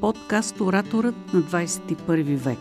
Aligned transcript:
подкаст 0.00 0.60
Ораторът 0.60 1.34
на 1.34 1.42
21 1.42 2.36
век. 2.36 2.58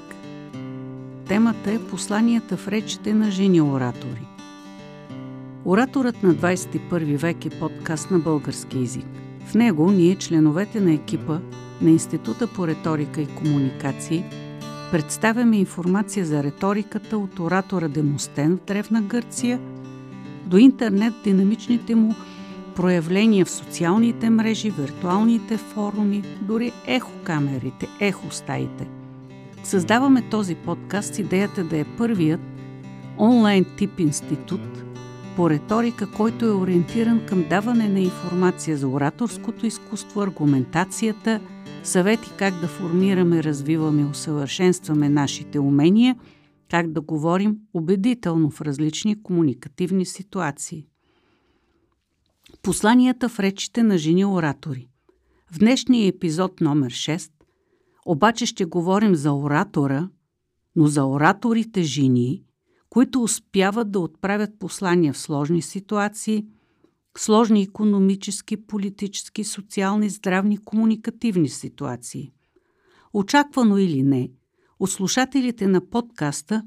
Темата 1.27 1.71
е 1.71 1.79
посланията 1.79 2.57
в 2.57 2.67
речите 2.67 3.13
на 3.13 3.31
жени 3.31 3.61
оратори. 3.61 4.27
Ораторът 5.65 6.23
на 6.23 6.35
21 6.35 7.17
век 7.17 7.45
е 7.45 7.59
подкаст 7.59 8.11
на 8.11 8.19
български 8.19 8.77
язик. 8.77 9.05
В 9.45 9.55
него 9.55 9.91
ние, 9.91 10.15
членовете 10.15 10.79
на 10.79 10.93
екипа 10.93 11.39
на 11.81 11.89
Института 11.89 12.47
по 12.47 12.67
риторика 12.67 13.21
и 13.21 13.35
комуникации, 13.35 14.23
представяме 14.91 15.57
информация 15.57 16.25
за 16.25 16.43
риториката 16.43 17.17
от 17.17 17.39
оратора 17.39 17.87
Демостен 17.87 18.57
в 18.57 18.65
Древна 18.67 19.01
Гърция 19.01 19.59
до 20.45 20.57
интернет 20.57 21.13
динамичните 21.23 21.95
му 21.95 22.15
проявления 22.79 23.45
в 23.45 23.51
социалните 23.51 24.29
мрежи, 24.29 24.71
виртуалните 24.71 25.57
форуми, 25.57 26.23
дори 26.41 26.71
ехокамерите, 26.87 27.87
ехостаите. 27.99 28.87
Създаваме 29.63 30.29
този 30.29 30.55
подкаст 30.55 31.15
с 31.15 31.19
идеята 31.19 31.63
да 31.63 31.77
е 31.77 31.85
първият 31.97 32.41
онлайн 33.17 33.65
тип 33.77 33.99
институт 33.99 34.83
по 35.35 35.49
риторика, 35.49 36.11
който 36.11 36.45
е 36.45 36.51
ориентиран 36.51 37.25
към 37.25 37.45
даване 37.49 37.89
на 37.89 37.99
информация 37.99 38.77
за 38.77 38.87
ораторското 38.87 39.65
изкуство, 39.65 40.21
аргументацията, 40.21 41.39
съвети 41.83 42.31
как 42.37 42.53
да 42.59 42.67
формираме, 42.67 43.43
развиваме, 43.43 44.05
усъвършенстваме 44.05 45.09
нашите 45.09 45.59
умения, 45.59 46.15
как 46.71 46.91
да 46.91 47.01
говорим 47.01 47.57
убедително 47.73 48.49
в 48.49 48.61
различни 48.61 49.23
комуникативни 49.23 50.05
ситуации. 50.05 50.85
Посланията 52.61 53.29
в 53.29 53.39
речите 53.39 53.83
на 53.83 53.97
жени 53.97 54.25
оратори. 54.25 54.87
В 55.51 55.59
днешния 55.59 56.07
епизод 56.07 56.61
номер 56.61 56.91
6 56.91 57.31
обаче 58.05 58.45
ще 58.45 58.65
говорим 58.65 59.15
за 59.15 59.33
оратора, 59.33 60.09
но 60.75 60.87
за 60.87 61.05
ораторите 61.05 61.83
жени, 61.83 62.43
които 62.89 63.23
успяват 63.23 63.91
да 63.91 63.99
отправят 63.99 64.59
послания 64.59 65.13
в 65.13 65.17
сложни 65.17 65.61
ситуации, 65.61 66.45
сложни 67.17 67.61
економически, 67.61 68.57
политически, 68.57 69.43
социални, 69.43 70.09
здравни, 70.09 70.57
комуникативни 70.57 71.49
ситуации. 71.49 72.31
Очаквано 73.13 73.77
или 73.77 74.03
не, 74.03 74.31
от 74.79 74.89
слушателите 74.89 75.67
на 75.67 75.89
подкаста 75.89 76.63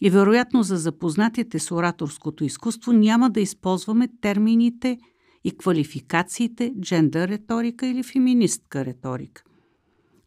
и 0.00 0.10
вероятно 0.10 0.62
за 0.62 0.76
запознатите 0.76 1.58
с 1.58 1.70
ораторското 1.70 2.44
изкуство 2.44 2.92
няма 2.92 3.30
да 3.30 3.40
използваме 3.40 4.08
термините– 4.20 4.98
и 5.44 5.58
квалификациите 5.58 6.74
джендър 6.80 7.28
риторика 7.28 7.86
или 7.86 8.02
феминистка 8.02 8.84
риторика. 8.84 9.42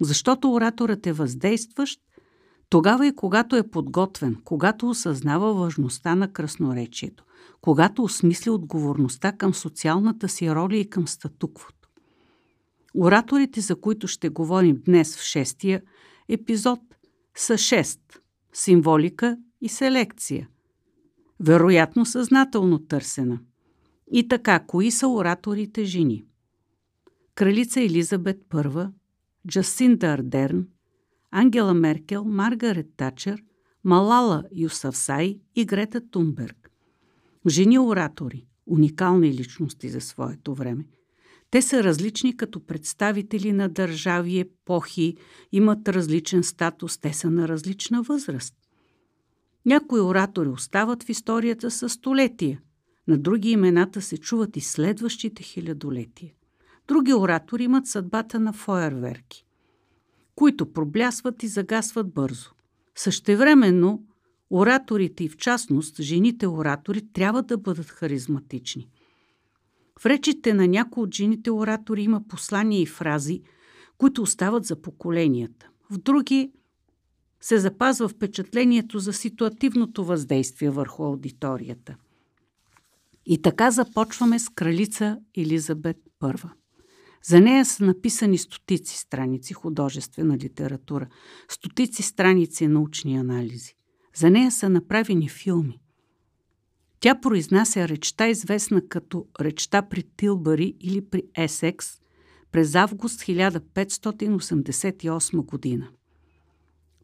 Защото 0.02 0.53
ораторът 0.53 1.07
е 1.07 1.13
въздействащ 1.13 1.99
тогава 2.69 3.07
и 3.07 3.16
когато 3.16 3.55
е 3.55 3.69
подготвен, 3.69 4.38
когато 4.44 4.89
осъзнава 4.89 5.53
важността 5.53 6.16
на 6.16 6.33
красноречието, 6.33 7.25
когато 7.61 8.03
осмисли 8.03 8.49
отговорността 8.49 9.31
към 9.31 9.53
социалната 9.53 10.30
си 10.30 10.52
роля 10.52 10.77
и 10.77 10.89
към 10.89 11.07
статуквото. 11.07 11.89
Ораторите, 12.97 13.61
за 13.61 13.81
които 13.81 14.07
ще 14.07 14.29
говорим 14.29 14.81
днес 14.85 15.17
в 15.17 15.23
шестия 15.23 15.81
епизод, 16.29 16.79
са 17.38 17.57
шест– 17.57 18.02
символика 18.53 19.38
и 19.61 19.69
селекция. 19.69 20.50
Вероятно 21.39 22.05
съзнателно 22.05 22.79
търсена– 22.79 23.39
и 24.11 24.27
така, 24.27 24.59
кои 24.59 24.91
са 24.91 25.07
ораторите 25.07 25.85
жени? 25.85 26.25
Кралица 27.35 27.81
Елизабет 27.81 28.41
I, 28.49 28.91
Джасинда 29.47 30.07
Ардерн, 30.07 30.67
Ангела 31.31 31.73
Меркел, 31.73 32.23
Маргарет 32.23 32.87
Тачер, 32.97 33.44
Малала 33.83 34.44
Юсавсай 34.55 35.39
и 35.55 35.65
Грета 35.65 36.01
Тунберг. 36.09 36.71
Жени 37.47 37.79
оратори, 37.79 38.47
уникални 38.65 39.33
личности 39.33 39.89
за 39.89 40.01
своето 40.01 40.53
време. 40.53 40.88
Те 41.51 41.61
са 41.61 41.83
различни 41.83 42.38
като 42.38 42.65
представители 42.65 43.53
на 43.53 43.69
държави, 43.69 44.39
епохи, 44.39 45.17
имат 45.51 45.89
различен 45.89 46.44
статус, 46.44 46.97
те 46.97 47.13
са 47.13 47.31
на 47.31 47.47
различна 47.47 48.01
възраст. 48.01 48.55
Някои 49.65 50.01
оратори 50.01 50.49
остават 50.49 51.03
в 51.03 51.09
историята 51.09 51.71
със 51.71 51.94
столетия– 51.94 52.61
на 53.07 53.17
други 53.17 53.49
имената 53.49 54.01
се 54.01 54.17
чуват 54.17 54.57
и 54.57 54.61
следващите 54.61 55.43
хилядолетия. 55.43 56.33
Други 56.88 57.13
оратори 57.13 57.63
имат 57.63 57.88
съдбата 57.88 58.39
на 58.39 58.53
фойерверки, 58.53 59.45
които 60.35 60.73
проблясват 60.73 61.44
и 61.44 61.47
загасват 61.47 62.13
бързо. 62.13 62.49
Същевременно, 62.95 64.03
ораторите 64.49 65.23
и 65.23 65.29
в 65.29 65.38
частност 65.38 66.01
жените 66.01 66.47
оратори 66.47 67.01
трябва 67.13 67.44
да 67.44 67.57
бъдат 67.57 67.85
харизматични. 67.85 68.89
В 69.99 70.05
речите 70.05 70.53
на 70.53 70.67
някои 70.67 71.03
от 71.03 71.15
жените 71.15 71.51
оратори 71.51 72.03
има 72.03 72.27
послания 72.27 72.81
и 72.81 72.85
фрази, 72.85 73.41
които 73.97 74.21
остават 74.21 74.65
за 74.65 74.81
поколенията. 74.81 75.69
В 75.91 75.97
други 75.97 76.51
се 77.41 77.59
запазва 77.59 78.07
впечатлението 78.07 78.99
за 78.99 79.13
ситуативното 79.13 80.05
въздействие 80.05 80.69
върху 80.69 81.03
аудиторията. 81.03 81.95
И 83.25 83.41
така 83.41 83.72
започваме 83.72 84.40
с 84.40 84.50
кралица 84.50 85.19
Елизабет 85.38 85.97
I. 86.22 86.50
За 87.24 87.41
нея 87.41 87.66
са 87.66 87.86
написани 87.86 88.38
стотици 88.38 88.97
страници 88.97 89.53
художествена 89.53 90.38
литература, 90.38 91.08
стотици 91.50 92.03
страници 92.03 92.68
научни 92.68 93.18
анализи. 93.18 93.75
За 94.16 94.30
нея 94.30 94.52
са 94.52 94.69
направени 94.69 95.30
филми. 95.30 95.80
Тя 97.00 97.22
произнася 97.22 97.88
речта, 97.88 98.28
известна 98.28 98.88
като 98.88 99.28
речта 99.42 99.81
при 99.81 100.03
Тилбари 100.03 100.75
или 100.80 101.09
при 101.09 101.24
Есекс, 101.38 101.88
през 102.52 102.75
август 102.75 103.22
1588 103.22 105.46
година. 105.46 105.90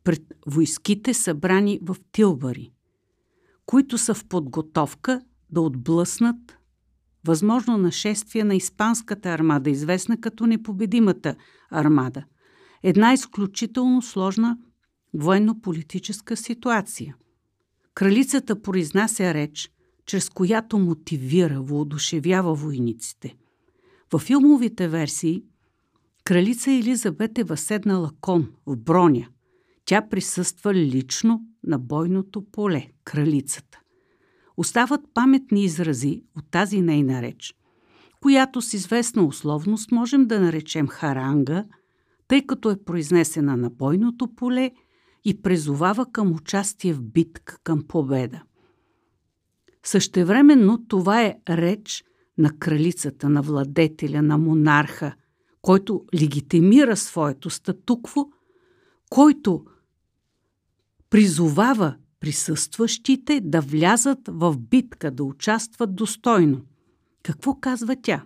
Пред 0.03 0.22
войските 0.48 1.14
събрани 1.14 1.80
в 1.82 1.98
Тилбари, 2.12 2.72
които 3.66 3.98
са 3.98 4.14
в 4.14 4.26
подготовка 4.26 5.22
да 5.51 5.62
отблъснат 5.62 6.57
възможно 7.25 7.78
нашествие 7.78 8.44
на 8.44 8.56
Испанската 8.56 9.29
армада, 9.29 9.69
известна 9.69 10.22
като 10.22 10.45
непобедимата 10.45 11.35
армада. 11.72 12.23
Една 12.84 13.13
изключително 13.13 14.01
сложна 14.01 14.57
военно-политическа 15.13 16.38
ситуация. 16.38 17.16
Кралицата 17.94 18.61
произнася 18.61 19.34
реч, 19.34 19.72
чрез 20.06 20.29
която 20.29 20.79
мотивира, 20.79 21.61
воодушевява 21.61 22.53
войниците. 22.53 23.35
Във 24.11 24.22
филмовите 24.22 24.88
версии 24.88 25.44
кралица 26.23 26.72
Елизабет 26.72 27.38
е 27.38 27.44
възседнала 27.44 28.11
кон 28.22 28.50
в 28.66 28.78
броня. 28.78 29.28
Тя 29.85 30.09
присъства 30.09 30.73
лично 30.73 31.41
на 31.63 31.79
бойното 31.79 32.45
поле, 32.51 32.88
кралицата 33.03 33.81
остават 34.57 35.01
паметни 35.13 35.63
изрази 35.63 36.23
от 36.38 36.45
тази 36.51 36.81
нейна 36.81 37.22
реч, 37.22 37.56
която 38.22 38.62
с 38.62 38.73
известна 38.73 39.25
условност 39.25 39.91
можем 39.91 40.25
да 40.25 40.39
наречем 40.39 40.88
харанга, 40.88 41.66
тъй 42.28 42.45
като 42.45 42.72
е 42.72 42.84
произнесена 42.84 43.57
на 43.57 43.69
бойното 43.69 44.35
поле 44.35 44.72
и 45.25 45.41
презовава 45.41 46.11
към 46.11 46.31
участие 46.31 46.94
в 46.94 47.01
битка, 47.01 47.57
към 47.63 47.84
победа. 47.88 48.44
Същевременно 49.84 50.85
това 50.88 51.22
е 51.22 51.38
реч 51.50 52.03
на 52.38 52.57
кралицата, 52.59 53.29
на 53.29 53.41
владетеля, 53.41 54.22
на 54.22 54.37
монарха, 54.37 55.16
който 55.61 56.05
легитимира 56.22 56.97
своето 56.97 57.49
статукво, 57.49 58.29
който 59.09 59.66
призовава 61.09 61.96
присъстващите 62.22 63.41
да 63.44 63.62
влязат 63.62 64.20
в 64.28 64.58
битка, 64.58 65.12
да 65.12 65.23
участват 65.23 65.96
достойно. 65.96 66.62
Какво 67.23 67.56
казва 67.56 67.96
тя? 68.02 68.23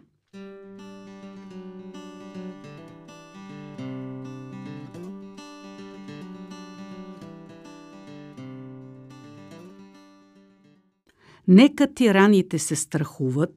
Нека 11.47 11.93
тираните 11.93 12.59
се 12.59 12.75
страхуват, 12.75 13.49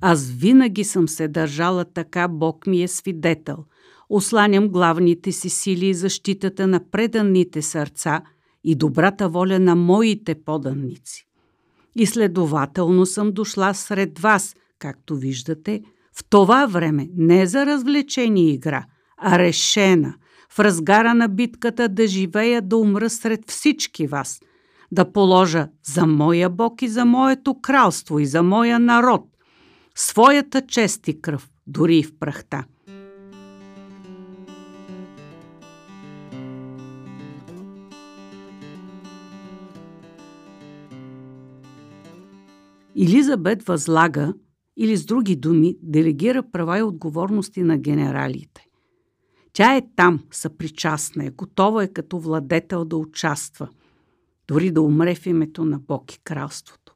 аз 0.00 0.30
винаги 0.30 0.84
съм 0.84 1.08
се 1.08 1.28
държала 1.28 1.84
така, 1.84 2.28
Бог 2.28 2.66
ми 2.66 2.82
е 2.82 2.88
свидетел. 2.88 3.64
Осланям 4.08 4.68
главните 4.68 5.32
си 5.32 5.48
сили 5.48 5.86
и 5.86 5.94
защитата 5.94 6.66
на 6.66 6.90
преданните 6.90 7.62
сърца– 7.62 8.22
и 8.66 8.74
добрата 8.74 9.28
воля 9.28 9.58
на 9.58 9.76
моите 9.76 10.34
поданници. 10.34 11.26
И 11.96 12.06
следователно 12.06 13.06
съм 13.06 13.32
дошла 13.32 13.74
сред 13.74 14.18
вас, 14.18 14.56
както 14.78 15.16
виждате, 15.16 15.82
в 16.12 16.24
това 16.30 16.66
време 16.66 17.08
не 17.16 17.46
за 17.46 17.66
развлечение 17.66 18.52
игра, 18.52 18.86
а 19.18 19.38
решена, 19.38 20.14
в 20.50 20.58
разгара 20.58 21.14
на 21.14 21.28
битката 21.28 21.88
да 21.88 22.06
живея, 22.06 22.62
да 22.62 22.76
умра 22.76 23.10
сред 23.10 23.50
всички 23.50 24.06
вас, 24.06 24.40
да 24.92 25.12
положа 25.12 25.68
за 25.84 26.06
моя 26.06 26.50
Бог 26.50 26.82
и 26.82 26.88
за 26.88 27.04
моето 27.04 27.60
кралство 27.60 28.18
и 28.18 28.26
за 28.26 28.42
моя 28.42 28.78
народ 28.78 29.26
своята 29.94 30.66
чест 30.66 31.08
и 31.08 31.20
кръв, 31.20 31.50
дори 31.66 31.96
и 31.98 32.02
в 32.02 32.18
прахта. 32.18 32.64
Илизабет 42.98 43.62
възлага, 43.62 44.34
или 44.76 44.96
с 44.96 45.06
други 45.06 45.36
думи, 45.36 45.76
делегира 45.82 46.42
права 46.42 46.78
и 46.78 46.82
отговорности 46.82 47.62
на 47.62 47.78
генералите. 47.78 48.66
Тя 49.52 49.76
е 49.76 49.82
там, 49.96 50.20
съпричастна 50.30 51.24
е, 51.24 51.30
готова 51.30 51.82
е 51.82 51.88
като 51.88 52.18
владетел 52.18 52.84
да 52.84 52.96
участва, 52.96 53.68
дори 54.48 54.70
да 54.70 54.82
умре 54.82 55.14
в 55.14 55.26
името 55.26 55.64
на 55.64 55.78
Бог 55.78 56.12
и 56.12 56.18
кралството. 56.24 56.94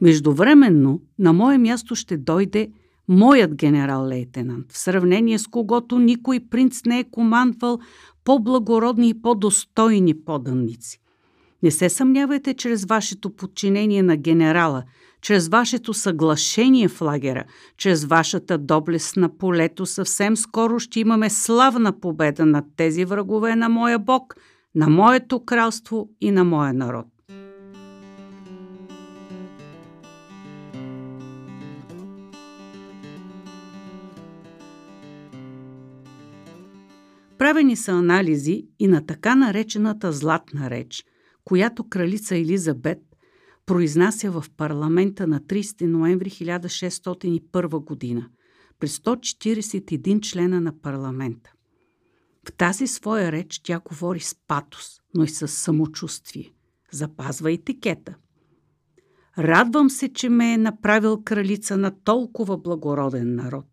Междувременно 0.00 1.02
на 1.18 1.32
мое 1.32 1.58
място 1.58 1.94
ще 1.94 2.16
дойде 2.16 2.72
моят 3.08 3.54
генерал-лейтенант, 3.54 4.72
в 4.72 4.78
сравнение 4.78 5.38
с 5.38 5.46
когото 5.46 5.98
никой 5.98 6.40
принц 6.40 6.84
не 6.84 6.98
е 6.98 7.04
командвал 7.04 7.78
по-благородни 8.24 9.08
и 9.08 9.22
по-достойни 9.22 10.24
поданници. 10.24 11.00
Не 11.62 11.70
се 11.70 11.88
съмнявайте 11.88 12.54
чрез 12.54 12.84
вашето 12.84 13.30
подчинение 13.30 14.02
на 14.02 14.16
генерала, 14.16 14.82
чрез 15.20 15.48
вашето 15.48 15.94
съглашение 15.94 16.88
в 16.88 17.00
лагера, 17.00 17.44
чрез 17.76 18.04
вашата 18.04 18.58
доблест 18.58 19.16
на 19.16 19.38
полето, 19.38 19.86
съвсем 19.86 20.36
скоро 20.36 20.78
ще 20.78 21.00
имаме 21.00 21.30
славна 21.30 22.00
победа 22.00 22.46
над 22.46 22.64
тези 22.76 23.04
врагове 23.04 23.56
на 23.56 23.68
моя 23.68 23.98
Бог, 23.98 24.34
на 24.74 24.88
моето 24.88 25.44
кралство 25.44 26.08
и 26.20 26.30
на 26.30 26.44
моя 26.44 26.74
народ. 26.74 27.06
Правени 37.48 37.76
са 37.76 37.92
анализи 37.92 38.66
и 38.78 38.88
на 38.88 39.06
така 39.06 39.34
наречената 39.34 40.12
златна 40.12 40.70
реч, 40.70 41.04
която 41.44 41.88
кралица 41.88 42.36
Елизабет 42.36 42.98
произнася 43.66 44.30
в 44.30 44.44
парламента 44.56 45.26
на 45.26 45.40
30 45.40 45.86
ноември 45.86 46.30
1601 46.30 47.84
година 47.84 48.28
при 48.78 48.88
141 48.88 50.20
члена 50.20 50.60
на 50.60 50.80
парламента. 50.80 51.52
В 52.48 52.52
тази 52.52 52.86
своя 52.86 53.32
реч 53.32 53.60
тя 53.64 53.80
говори 53.80 54.20
с 54.20 54.36
патос, 54.48 55.00
но 55.14 55.24
и 55.24 55.28
с 55.28 55.48
самочувствие. 55.48 56.52
Запазва 56.92 57.52
етикета. 57.52 58.14
Радвам 59.38 59.90
се, 59.90 60.08
че 60.08 60.28
ме 60.28 60.52
е 60.52 60.58
направил 60.58 61.22
кралица 61.24 61.76
на 61.76 61.90
толкова 62.04 62.58
благороден 62.58 63.34
народ. 63.34 63.66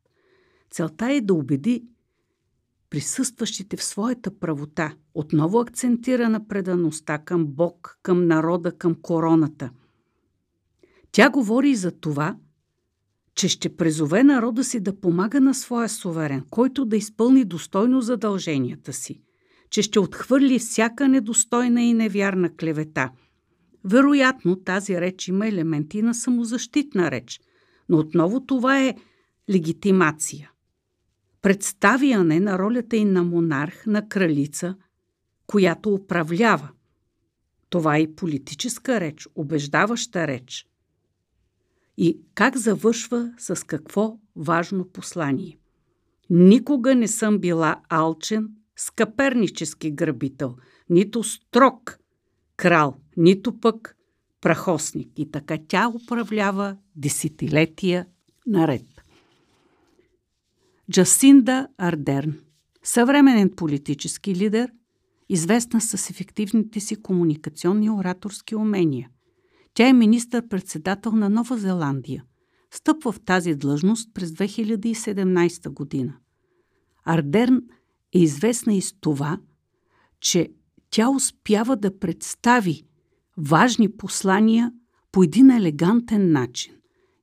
Целта 0.72 1.12
е 1.12 1.22
да 1.22 1.34
убеди 1.34 1.84
присъстващите 2.96 3.78
в 3.78 3.84
своята 3.84 4.40
правота, 4.40 4.96
отново 5.14 5.60
акцентира 5.60 6.30
на 6.30 6.48
предаността 6.48 7.18
към 7.18 7.46
Бог, 7.48 8.00
към 8.04 8.28
народа, 8.28 8.72
към 8.72 8.96
короната. 9.02 9.70
Тя 11.12 11.30
говори 11.30 11.76
за 11.76 11.92
това, 11.92 12.38
че 13.34 13.48
ще 13.48 13.76
презове 13.76 14.24
народа 14.24 14.64
си 14.64 14.80
да 14.80 15.00
помага 15.00 15.42
на 15.42 15.54
своя 15.54 15.90
суверен, 15.90 16.44
който 16.50 16.86
да 16.86 16.98
изпълни 16.98 17.46
достойно 17.46 18.02
задълженията 18.02 18.94
си, 18.94 19.22
че 19.70 19.82
ще 19.82 20.00
отхвърли 20.00 20.60
всяка 20.60 21.08
недостойна 21.08 21.82
и 21.82 21.94
невярна 21.94 22.56
клевета. 22.56 23.10
Вероятно 23.84 24.56
тази 24.56 25.02
реч 25.02 25.28
има 25.28 25.48
елементи 25.48 26.02
на 26.02 26.14
самозащитна 26.14 27.12
реч, 27.12 27.40
но 27.90 27.98
отново 27.98 28.46
това 28.46 28.84
е 28.84 28.96
легитимация 29.50 30.52
представяне 31.46 32.40
на 32.40 32.60
ролята 32.60 32.98
и 32.98 33.06
на 33.06 33.24
монарх, 33.24 33.86
на 33.86 34.10
кралица, 34.10 34.76
която 35.48 35.94
управлява. 35.94 36.70
Това 37.70 37.98
е 37.98 38.02
и 38.02 38.16
политическа 38.16 39.00
реч, 39.00 39.28
убеждаваща 39.36 40.28
реч. 40.28 40.68
И 41.98 42.20
как 42.36 42.58
завършва 42.58 43.34
с 43.38 43.66
какво 43.66 44.18
важно 44.36 44.86
послание. 44.86 45.58
Никога 46.30 46.96
не 46.96 47.08
съм 47.08 47.40
била 47.40 47.82
алчен, 47.90 48.50
скъпернически 48.76 49.92
грабител, 49.92 50.56
нито 50.90 51.24
строг 51.24 52.00
крал, 52.58 52.98
нито 53.18 53.60
пък 53.60 53.98
прахосник. 54.42 55.10
И 55.18 55.32
така 55.32 55.58
тя 55.68 55.90
управлява 55.90 56.78
десетилетия 56.96 58.06
наред. 58.48 58.95
Джасинда 60.92 61.68
Ардерн, 61.78 62.34
съвременен 62.84 63.50
политически 63.50 64.36
лидер, 64.36 64.72
известна 65.30 65.82
с 65.82 66.10
ефективните 66.10 66.80
си 66.80 67.02
комуникационни 67.02 67.90
ораторски 67.90 68.56
умения. 68.56 69.10
Тя 69.74 69.88
е 69.88 69.94
министър-председател 69.94 71.12
на 71.12 71.30
Нова 71.30 71.58
Зеландия. 71.58 72.24
Стъпва 72.72 73.12
в 73.12 73.20
тази 73.20 73.56
длъжност 73.56 74.14
през 74.14 74.32
2017 74.32 75.70
година. 75.70 76.14
Ардерн 77.06 77.62
е 78.14 78.20
известна 78.20 78.74
и 78.74 78.82
с 78.82 78.94
това, 79.02 79.40
че 80.20 80.52
тя 80.90 81.10
успява 81.10 81.78
да 81.78 82.00
представи 82.00 82.84
важни 83.38 83.92
послания 83.98 84.72
по 85.12 85.24
един 85.24 85.52
елегантен 85.52 86.32
начин. 86.32 86.74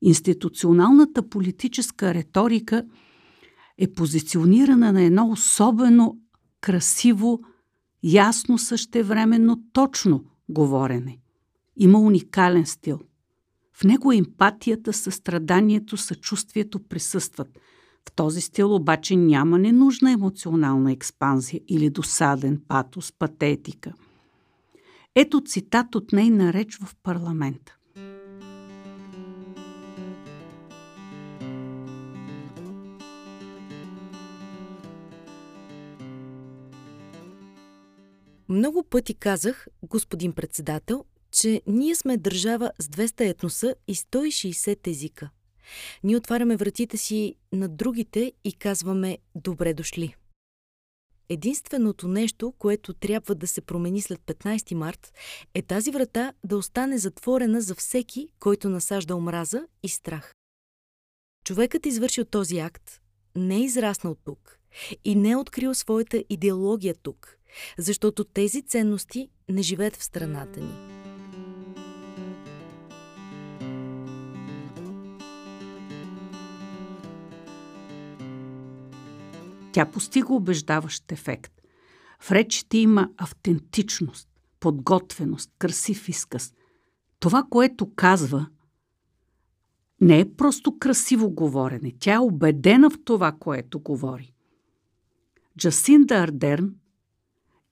Институционалната 0.03 1.29
политическа 1.29 2.15
риторика– 2.15 2.85
е 3.83 3.93
позиционирана 3.93 4.93
на 4.93 5.03
едно 5.03 5.31
особено 5.31 6.19
красиво, 6.61 7.41
ясно 8.03 8.59
същевременно 8.59 9.63
точно 9.73 10.25
говорене. 10.49 11.19
Има 11.77 12.01
уникален 12.01 12.67
стил. 12.67 13.01
В 13.73 13.85
него 13.85 14.13
емпатията, 14.13 14.93
състраданието, 14.93 15.97
съчувствието 15.97 16.79
присъстват. 16.81 17.59
В 18.09 18.13
този 18.13 18.41
стил 18.41 18.75
обаче 18.75 19.17
няма 19.17 19.59
ненужна 19.59 20.13
емоционална 20.13 20.93
експанзия 20.93 21.61
или 21.69 21.91
досаден 21.91 22.61
патос, 22.69 23.13
патетика. 23.19 23.93
Ето 25.15 25.41
цитат 25.41 25.95
от 25.95 26.13
нейна 26.13 26.53
реч 26.53 26.77
в 26.77 26.95
парламента. 27.03 27.77
Много 38.53 38.83
пъти 38.83 39.15
казах, 39.15 39.67
господин 39.83 40.33
председател, 40.33 41.05
че 41.31 41.63
ние 41.67 41.95
сме 41.95 42.17
държава 42.17 42.73
с 42.79 42.89
200 42.89 43.31
етноса 43.31 43.75
и 43.89 43.95
160 43.95 44.87
езика. 44.87 45.31
Ние 46.05 46.17
отваряме 46.17 46.57
вратите 46.57 46.97
си 46.97 47.35
на 47.53 47.69
другите 47.69 48.33
и 48.45 48.53
казваме 48.53 49.19
«Добре 49.35 49.75
дошли». 49.75 50.15
Единственото 51.29 52.09
нещо, 52.09 52.53
което 52.59 52.95
трябва 52.95 53.35
да 53.35 53.47
се 53.47 53.61
промени 53.61 54.01
след 54.01 54.21
15 54.21 54.75
март, 54.75 55.13
е 55.55 55.63
тази 55.63 55.91
врата 55.91 56.33
да 56.45 56.57
остане 56.57 56.99
затворена 56.99 57.61
за 57.61 57.75
всеки, 57.75 58.29
който 58.41 58.69
насажда 58.69 59.17
омраза 59.17 59.67
и 59.83 59.89
страх. 59.89 60.35
Човекът 61.45 61.87
извършил 61.87 62.25
този 62.25 62.59
акт 62.59 63.01
не 63.37 63.57
е 63.57 63.65
израснал 63.65 64.15
тук 64.25 64.59
и 65.05 65.15
не 65.15 65.31
е 65.31 65.37
открил 65.37 65.75
своята 65.75 66.25
идеология 66.29 66.95
тук– 66.95 67.39
защото 67.79 68.25
тези 68.25 68.63
ценности 68.63 69.29
не 69.49 69.63
живеят 69.63 69.97
в 69.97 70.05
страната 70.05 70.61
ни. 70.61 70.93
Тя 79.73 79.87
постига 79.87 80.35
убеждаващ 80.35 81.13
ефект. 81.13 81.53
В 82.21 82.33
речите 82.33 82.79
има 82.79 83.11
автентичност, 83.17 84.29
подготвеност, 84.61 85.51
красив 85.59 86.09
изказ. 86.09 86.55
Това, 87.19 87.47
което 87.51 87.95
казва, 87.95 88.47
не 90.01 90.21
е 90.21 90.35
просто 90.35 90.79
красиво 90.79 91.31
говорене. 91.31 91.93
Тя 91.99 92.15
е 92.15 92.19
убедена 92.19 92.91
в 92.91 92.99
това, 93.05 93.33
което 93.33 93.81
говори. 93.81 94.35
Джасинда 95.59 96.15
Ардерн 96.15 96.75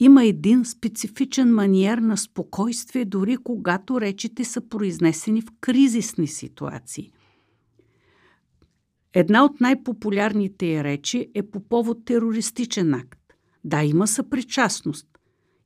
има 0.00 0.24
един 0.24 0.64
специфичен 0.64 1.54
маниер 1.54 1.98
на 1.98 2.16
спокойствие, 2.16 3.04
дори 3.04 3.36
когато 3.36 4.00
речите 4.00 4.44
са 4.44 4.60
произнесени 4.60 5.42
в 5.42 5.46
кризисни 5.60 6.26
ситуации. 6.26 7.12
Една 9.14 9.44
от 9.44 9.60
най-популярните 9.60 10.84
речи 10.84 11.30
е 11.34 11.42
по 11.42 11.60
повод 11.60 12.04
терористичен 12.04 12.94
акт. 12.94 13.20
Да, 13.64 13.82
има 13.82 14.06
съпричастност. 14.06 15.06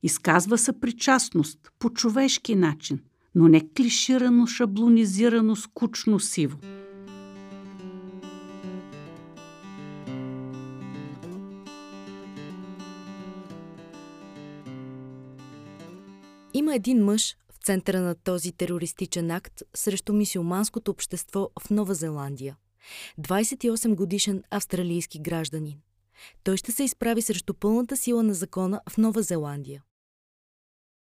Изказва 0.03 0.57
съпричастност 0.57 1.71
по 1.79 1.89
човешки 1.89 2.55
начин, 2.55 2.99
но 3.35 3.47
не 3.47 3.69
клиширано, 3.77 4.47
шаблонизирано, 4.47 5.55
скучно, 5.55 6.19
сиво. 6.19 6.57
Един 16.75 17.03
мъж 17.03 17.35
в 17.51 17.65
центъра 17.65 18.01
на 18.01 18.15
този 18.15 18.51
терористичен 18.51 19.31
акт 19.31 19.63
срещу 19.75 20.13
мисиоманското 20.13 20.91
общество 20.91 21.49
в 21.61 21.69
Нова 21.69 21.93
Зеландия. 21.93 22.57
28 23.19 23.95
годишен 23.95 24.43
австралийски 24.49 25.19
гражданин. 25.19 25.79
Той 26.43 26.57
ще 26.57 26.71
се 26.71 26.83
изправи 26.83 27.21
срещу 27.21 27.53
пълната 27.53 27.97
сила 27.97 28.23
на 28.23 28.33
закона 28.33 28.81
в 28.89 28.97
Нова 28.97 29.21
Зеландия. 29.21 29.83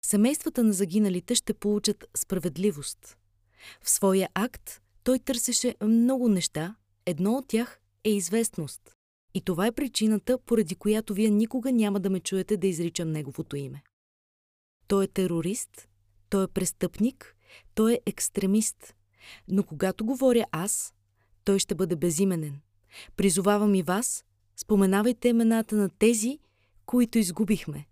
Семействата 0.05 0.63
на 0.63 0.73
загиналите 0.73 1.35
ще 1.35 1.53
получат 1.53 2.05
справедливост. 2.17 3.17
В 3.81 3.89
своя 3.89 4.29
акт 4.33 4.81
той 5.03 5.19
търсеше 5.19 5.75
много 5.83 6.29
неща, 6.29 6.75
едно 7.05 7.33
от 7.33 7.47
тях 7.47 7.79
е 8.03 8.09
известност. 8.09 8.81
И 9.33 9.41
това 9.41 9.67
е 9.67 9.71
причината, 9.71 10.37
поради 10.37 10.75
която 10.75 11.13
вие 11.13 11.29
никога 11.29 11.71
няма 11.71 11.99
да 11.99 12.09
ме 12.09 12.19
чуете 12.19 12.57
да 12.57 12.67
изричам 12.67 13.11
неговото 13.11 13.55
име. 13.55 13.83
Той 14.87 15.03
е 15.03 15.07
терорист, 15.07 15.89
той 16.29 16.43
е 16.43 16.47
престъпник, 16.47 17.35
той 17.75 17.93
е 17.93 17.99
екстремист. 18.05 18.95
Но 19.47 19.63
когато 19.63 20.05
говоря 20.05 20.45
аз, 20.51 20.93
той 21.43 21.59
ще 21.59 21.75
бъде 21.75 21.95
безименен. 21.95 22.61
Призовавам 23.17 23.75
и 23.75 23.83
вас, 23.83 24.25
споменавайте 24.55 25.27
имената 25.27 25.75
на 25.75 25.89
тези, 25.89 26.39
които 26.85 27.17
изгубихме. 27.17 27.87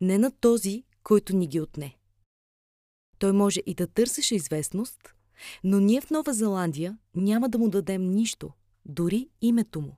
Не 0.00 0.18
на 0.18 0.30
този, 0.30 0.84
който 1.02 1.36
ни 1.36 1.46
ги 1.46 1.60
отне. 1.60 1.96
Той 3.18 3.32
може 3.32 3.60
и 3.66 3.74
да 3.74 3.86
търсеше 3.86 4.34
известност, 4.34 5.14
но 5.64 5.80
ние 5.80 6.00
в 6.00 6.10
Нова 6.10 6.32
Зеландия 6.32 6.98
няма 7.14 7.48
да 7.48 7.58
му 7.58 7.68
дадем 7.68 8.10
нищо, 8.10 8.52
дори 8.86 9.28
името 9.40 9.80
му. 9.80 9.96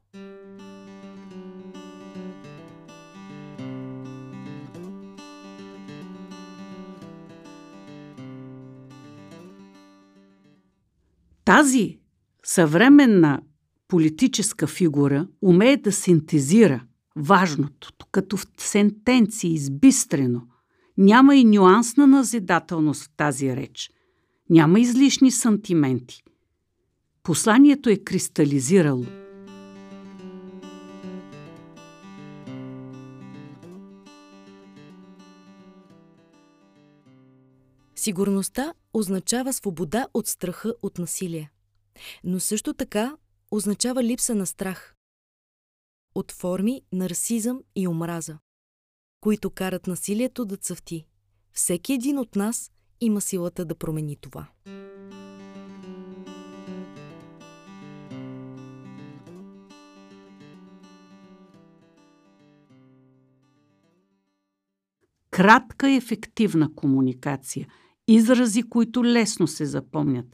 Тази 11.57 11.99
съвременна 12.45 13.41
политическа 13.89 14.67
фигура 14.67 15.29
умее 15.43 15.77
да 15.77 15.93
синтезира 15.93 16.85
важното, 17.17 17.93
като 18.13 18.37
в 18.37 18.47
сентенции, 18.59 19.55
избистрено. 19.55 20.43
Няма 20.99 21.37
и 21.37 21.45
нюанс 21.45 21.97
на 21.97 22.07
назидателност 22.07 23.05
в 23.05 23.11
тази 23.17 23.57
реч. 23.57 23.91
Няма 24.51 24.81
излишни 24.81 25.31
сантименти. 25.31 26.23
Посланието 27.23 27.91
е 27.91 27.97
кристализирало. 27.97 29.05
Сигурността 38.03 38.75
означава 38.95 39.53
свобода 39.53 40.07
от 40.15 40.27
страха 40.27 40.75
от 40.83 40.99
насилие. 40.99 41.51
Но 42.25 42.41
също 42.41 42.75
така 42.75 43.17
означава 43.51 44.05
липса 44.05 44.35
на 44.35 44.47
страх. 44.47 44.95
От 46.15 46.33
форми 46.33 46.83
на 46.93 47.09
расизъм 47.09 47.63
и 47.77 47.89
омраза, 47.89 48.39
които 49.21 49.51
карат 49.51 49.87
насилието 49.87 50.45
да 50.45 50.57
цъфти. 50.57 51.07
Всеки 51.53 51.93
един 51.93 52.19
от 52.19 52.37
нас 52.37 52.71
има 53.01 53.21
силата 53.21 53.65
да 53.65 53.75
промени 53.75 54.17
това. 54.17 54.49
Кратка 65.31 65.91
и 65.91 65.97
ефективна 65.97 66.75
комуникация– 66.75 67.69
изрази, 68.09 68.63
които 68.63 69.05
лесно 69.05 69.47
се 69.47 69.67
запомнят. 69.67 70.27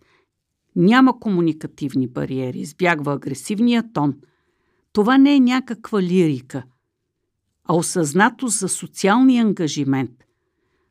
Няма 0.77 1.21
комуникативни 1.21 2.09
бариери, 2.09 2.59
избягва 2.59 3.13
агресивния 3.13 3.93
тон. 3.93 4.15
Това 4.93 5.19
не 5.19 5.35
е 5.35 5.41
някаква 5.41 6.03
лирика, 6.03 6.63
а 7.65 7.77
осъзнато 7.77 8.49
за 8.49 8.69
социалния 8.69 9.45
ангажимент, 9.45 10.25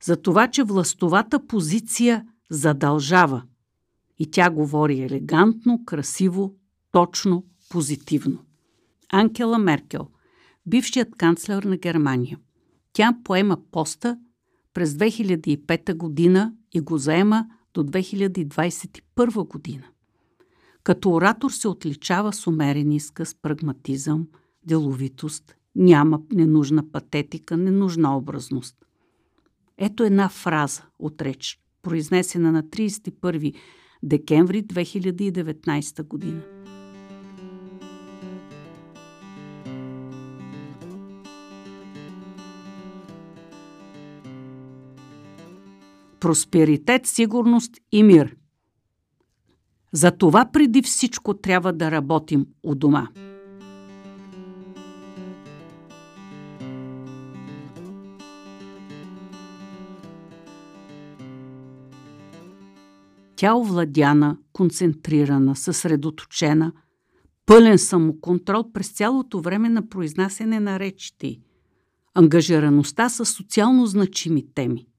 за 0.03 0.17
това, 0.21 0.47
че 0.47 0.63
властовата 0.63 1.47
позиция 1.47 2.25
задължава. 2.49 3.43
И 4.19 4.31
тя 4.31 4.49
говори 4.49 5.01
елегантно, 5.01 5.85
красиво, 5.85 6.55
точно, 6.91 7.45
позитивно. 7.69 8.39
Анкела 9.09 9.57
Меркел, 9.57 10.07
бившият 10.65 11.15
канцлер 11.15 11.63
на 11.63 11.77
Германия. 11.77 12.39
Тя 12.93 13.17
поема 13.23 13.57
поста 13.71 14.17
през 14.77 14.93
2005 14.93 15.93
година 15.93 16.53
и 16.73 16.79
го 16.79 16.97
заема 16.97 17.45
до 17.73 17.83
2021 17.83 19.47
година. 19.47 19.83
Като 20.83 21.11
оратор 21.11 21.51
се 21.51 21.67
отличава 21.67 22.33
с 22.33 22.47
умерен 22.47 22.91
изказ, 22.91 23.35
прагматизъм, 23.41 24.27
деловитост, 24.63 25.55
няма 25.75 26.21
ненужна 26.33 26.91
патетика, 26.91 27.57
ненужна 27.57 28.17
образност. 28.17 28.75
Ето 29.77 30.03
една 30.03 30.29
фраза 30.29 30.83
от 30.99 31.21
реч, 31.21 31.59
произнесена 31.81 32.51
на 32.51 32.63
31 32.63 33.55
декември 34.03 34.63
2019 34.63 36.03
година. 36.03 36.56
Просперитет, 46.19 47.05
сигурност 47.05 47.71
и 47.91 48.03
мир. 48.03 48.35
За 49.91 50.11
това 50.11 50.49
преди 50.53 50.81
всичко 50.81 51.33
трябва 51.33 51.73
да 51.73 51.91
работим 51.91 52.45
у 52.63 52.75
дома. 52.75 53.07
Тя 63.35 63.55
овладяна, 63.55 64.37
концентрирана, 64.53 65.55
съсредоточена, 65.55 66.71
пълен 67.45 67.77
самоконтрол 67.77 68.71
през 68.73 68.89
цялото 68.89 69.41
време 69.41 69.69
на 69.69 69.89
произнасяне 69.89 70.59
на 70.59 70.79
речите 70.79 71.37
ангажираността 72.17 73.09
с 73.09 73.25
социално 73.25 73.85
значими 73.85 74.53
теми– 74.53 74.87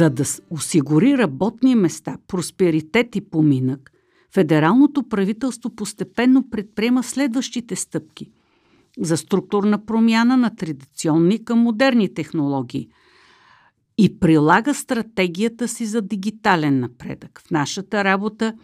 За 0.00 0.10
да 0.10 0.24
осигури 0.50 1.18
работни 1.18 1.74
места, 1.74 2.16
просперитет 2.28 3.16
и 3.16 3.20
поминък, 3.20 3.92
федералното 4.34 5.08
правителство 5.08 5.70
постепенно 5.70 6.50
предприема 6.50 7.02
следващите 7.02 7.76
стъпки 7.76 8.30
за 8.98 9.16
структурна 9.16 9.86
промяна 9.86 10.36
на 10.36 10.56
традиционни 10.56 11.44
към 11.44 11.58
модерни 11.58 12.14
технологии 12.14 12.88
и 13.98 14.20
прилага 14.20 14.74
стратегията 14.74 15.68
си 15.68 15.86
за 15.86 16.02
дигитален 16.02 16.80
напредък. 16.80 17.40
В 17.46 17.50
нашата 17.50 18.04
работа 18.04 18.54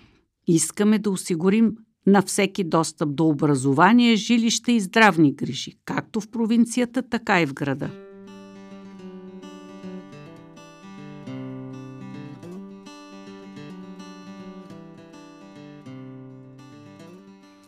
искаме 0.47 0.99
да 0.99 1.11
осигурим 1.11 1.73
на 2.07 2.23
всеки 2.23 2.65
достъп 2.65 3.15
до 3.15 3.29
образование, 3.29 4.17
жилище 4.17 4.73
и 4.73 4.81
здравни 4.81 5.35
грижи, 5.35 5.73
както 5.85 6.21
в 6.21 6.31
провинцията, 6.31 7.03
така 7.03 7.43
и 7.43 7.47
в 7.47 7.55
града. 7.55 8.06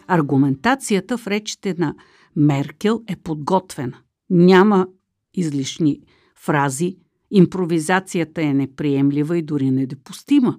Аргументацията 0.09 1.19
в 1.19 1.27
речите 1.27 1.75
на 1.79 1.95
Меркел 2.37 3.03
е 3.07 3.17
подготвена. 3.17 3.99
Няма 4.31 4.87
излишни 5.35 6.01
фрази, 6.37 6.97
импровизацията 7.31 8.43
е 8.43 8.55
неприемлива 8.55 9.39
и 9.39 9.43
дори 9.43 9.71
недопустима. 9.71 10.59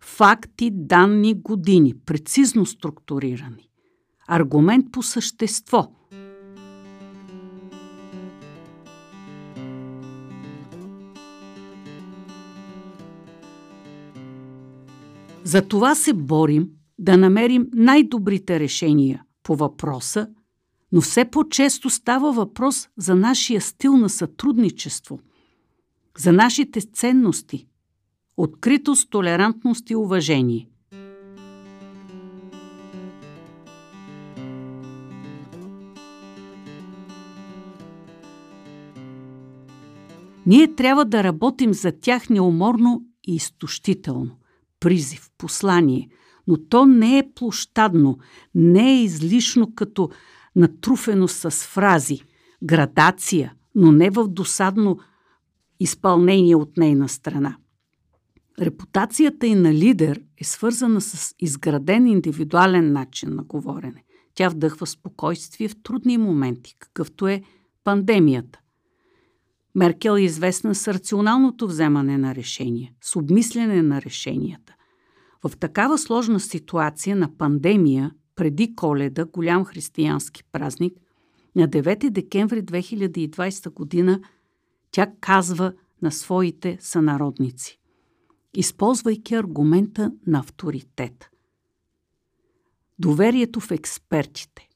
Факти, 0.00 0.70
данни, 0.72 1.34
години, 1.34 1.94
прецизно 2.06 2.66
структурирани. 2.66 3.68
Аргумент 4.28 4.92
по 4.92 5.02
същество. 5.02 5.92
За 15.44 15.68
това 15.68 15.94
се 15.94 16.12
борим 16.12 16.68
да 17.02 17.16
намерим 17.16 17.66
най-добрите 17.74 18.60
решения 18.60 19.22
по 19.42 19.56
въпроса, 19.56 20.28
но 20.92 21.00
все 21.00 21.24
по-често 21.24 21.90
става 21.90 22.32
въпрос 22.32 22.88
за 22.96 23.14
нашия 23.14 23.60
стил 23.60 23.96
на 23.96 24.08
сътрудничество, 24.08 25.20
за 26.18 26.32
нашите 26.32 26.80
ценности, 26.80 27.66
откритост, 28.36 29.10
толерантност 29.10 29.90
и 29.90 29.96
уважение. 29.96 30.68
Ние 40.46 40.74
трябва 40.74 41.04
да 41.04 41.24
работим 41.24 41.74
за 41.74 41.92
тях 42.00 42.30
неуморно 42.30 43.02
и 43.26 43.34
изтощително. 43.34 44.36
Призив, 44.80 45.30
послание, 45.38 46.08
но 46.46 46.56
то 46.56 46.86
не 46.86 47.18
е 47.18 47.30
площадно, 47.34 48.18
не 48.54 48.92
е 48.92 49.02
излишно 49.02 49.74
като 49.74 50.10
натруфено 50.56 51.28
с 51.28 51.50
фрази, 51.50 52.20
градация, 52.62 53.54
но 53.74 53.92
не 53.92 54.10
в 54.10 54.28
досадно 54.28 54.98
изпълнение 55.80 56.56
от 56.56 56.76
нейна 56.76 57.08
страна. 57.08 57.56
Репутацията 58.60 59.46
и 59.46 59.54
на 59.54 59.74
лидер 59.74 60.20
е 60.38 60.44
свързана 60.44 61.00
с 61.00 61.34
изграден 61.38 62.06
индивидуален 62.06 62.92
начин 62.92 63.34
на 63.34 63.42
говорене. 63.42 64.04
Тя 64.34 64.48
вдъхва 64.48 64.86
спокойствие 64.86 65.68
в 65.68 65.82
трудни 65.82 66.18
моменти, 66.18 66.76
какъвто 66.78 67.28
е 67.28 67.42
пандемията. 67.84 68.58
Меркел 69.74 70.12
е 70.12 70.20
известна 70.20 70.74
с 70.74 70.94
рационалното 70.94 71.66
вземане 71.66 72.18
на 72.18 72.34
решения, 72.34 72.92
с 73.00 73.16
обмислене 73.16 73.82
на 73.82 74.02
решенията. 74.02 74.74
В 75.44 75.56
такава 75.56 75.98
сложна 75.98 76.40
ситуация 76.40 77.16
на 77.16 77.36
пандемия, 77.36 78.14
преди 78.36 78.74
коледа, 78.74 79.24
голям 79.24 79.64
християнски 79.64 80.44
празник, 80.52 80.98
на 81.54 81.68
9 81.68 82.10
декември 82.10 82.62
2020 82.62 83.70
година, 83.70 84.20
тя 84.90 85.12
казва 85.20 85.72
на 86.02 86.12
своите 86.12 86.78
сънародници, 86.80 87.78
използвайки 88.54 89.34
аргумента 89.34 90.12
на 90.26 90.38
авторитет. 90.38 91.30
Доверието 92.98 93.60
в 93.60 93.70
експертите, 93.70 94.68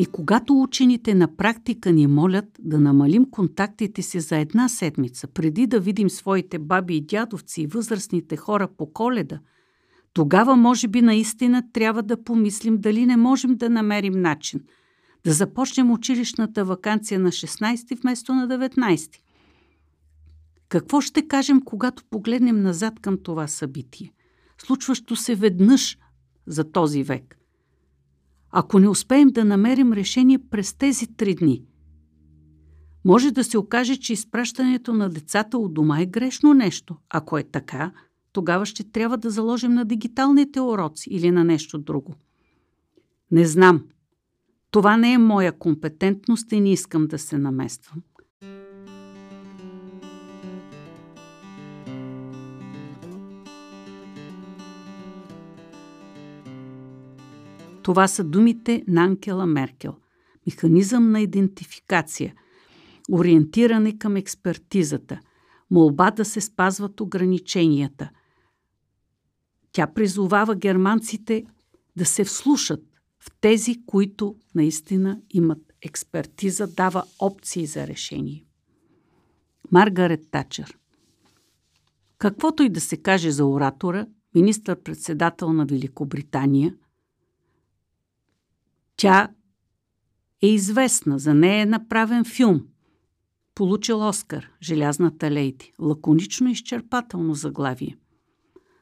И 0.00 0.06
когато 0.06 0.60
учените 0.60 1.14
на 1.14 1.36
практика 1.36 1.92
ни 1.92 2.06
молят 2.06 2.44
да 2.58 2.80
намалим 2.80 3.30
контактите 3.30 4.02
си 4.02 4.20
за 4.20 4.36
една 4.36 4.68
седмица, 4.68 5.26
преди 5.26 5.66
да 5.66 5.80
видим 5.80 6.10
своите 6.10 6.58
баби 6.58 6.96
и 6.96 7.00
дядовци 7.00 7.62
и 7.62 7.66
възрастните 7.66 8.36
хора 8.36 8.68
по 8.78 8.92
коледа, 8.92 9.40
тогава 10.12 10.56
може 10.56 10.88
би 10.88 11.02
наистина 11.02 11.72
трябва 11.72 12.02
да 12.02 12.24
помислим 12.24 12.78
дали 12.78 13.06
не 13.06 13.16
можем 13.16 13.56
да 13.56 13.70
намерим 13.70 14.12
начин 14.12 14.60
да 15.24 15.32
започнем 15.32 15.90
училищната 15.90 16.64
вакансия 16.64 17.20
на 17.20 17.28
16 17.28 18.00
вместо 18.00 18.34
на 18.34 18.48
19. 18.48 19.16
Какво 20.68 21.00
ще 21.00 21.28
кажем, 21.28 21.60
когато 21.64 22.04
погледнем 22.10 22.62
назад 22.62 23.00
към 23.00 23.18
това 23.22 23.46
събитие? 23.46 24.12
Случващо 24.58 25.16
се 25.16 25.34
веднъж 25.34 25.98
за 26.46 26.72
този 26.72 27.02
век 27.02 27.39
ако 28.50 28.78
не 28.78 28.88
успеем 28.88 29.28
да 29.28 29.44
намерим 29.44 29.92
решение 29.92 30.38
през 30.50 30.74
тези 30.74 31.06
три 31.06 31.34
дни. 31.34 31.62
Може 33.04 33.30
да 33.30 33.44
се 33.44 33.58
окаже, 33.58 33.96
че 33.96 34.12
изпращането 34.12 34.92
на 34.92 35.08
децата 35.08 35.58
от 35.58 35.74
дома 35.74 36.00
е 36.00 36.06
грешно 36.06 36.54
нещо. 36.54 36.96
Ако 37.10 37.38
е 37.38 37.42
така, 37.42 37.92
тогава 38.32 38.66
ще 38.66 38.84
трябва 38.84 39.18
да 39.18 39.30
заложим 39.30 39.74
на 39.74 39.84
дигиталните 39.84 40.60
уроци 40.60 41.10
или 41.10 41.30
на 41.30 41.44
нещо 41.44 41.78
друго. 41.78 42.14
Не 43.30 43.44
знам. 43.44 43.84
Това 44.70 44.96
не 44.96 45.12
е 45.12 45.18
моя 45.18 45.58
компетентност 45.58 46.52
и 46.52 46.60
не 46.60 46.72
искам 46.72 47.06
да 47.06 47.18
се 47.18 47.38
намествам. 47.38 48.02
Това 57.90 58.08
са 58.08 58.24
думите 58.24 58.84
на 58.88 59.04
Анкела 59.04 59.46
Меркел. 59.46 59.96
Механизъм 60.46 61.10
на 61.10 61.20
идентификация, 61.20 62.34
ориентиране 63.12 63.98
към 63.98 64.16
експертизата, 64.16 65.20
молба 65.70 66.10
да 66.10 66.24
се 66.24 66.40
спазват 66.40 67.00
ограниченията. 67.00 68.10
Тя 69.72 69.86
призовава 69.86 70.54
германците 70.56 71.44
да 71.96 72.04
се 72.04 72.24
вслушат 72.24 72.82
в 73.20 73.30
тези, 73.40 73.86
които 73.86 74.34
наистина 74.54 75.20
имат 75.30 75.72
експертиза, 75.82 76.66
дава 76.66 77.04
опции 77.20 77.66
за 77.66 77.86
решение. 77.86 78.44
Маргарет 79.72 80.30
Тачър 80.30 80.78
Каквото 82.18 82.62
и 82.62 82.68
да 82.68 82.80
се 82.80 82.96
каже 82.96 83.30
за 83.30 83.46
оратора, 83.46 84.06
министър-председател 84.34 85.52
на 85.52 85.66
Великобритания– 85.66 86.74
тя 89.00 89.28
е 90.42 90.46
известна, 90.46 91.18
за 91.18 91.34
нея 91.34 91.62
е 91.62 91.66
направен 91.66 92.24
филм. 92.24 92.66
Получил 93.54 94.08
Оскар, 94.08 94.50
Желязната 94.62 95.30
лейди. 95.30 95.72
Лаконично 95.78 96.50
изчерпателно 96.50 97.34
заглавие. 97.34 97.96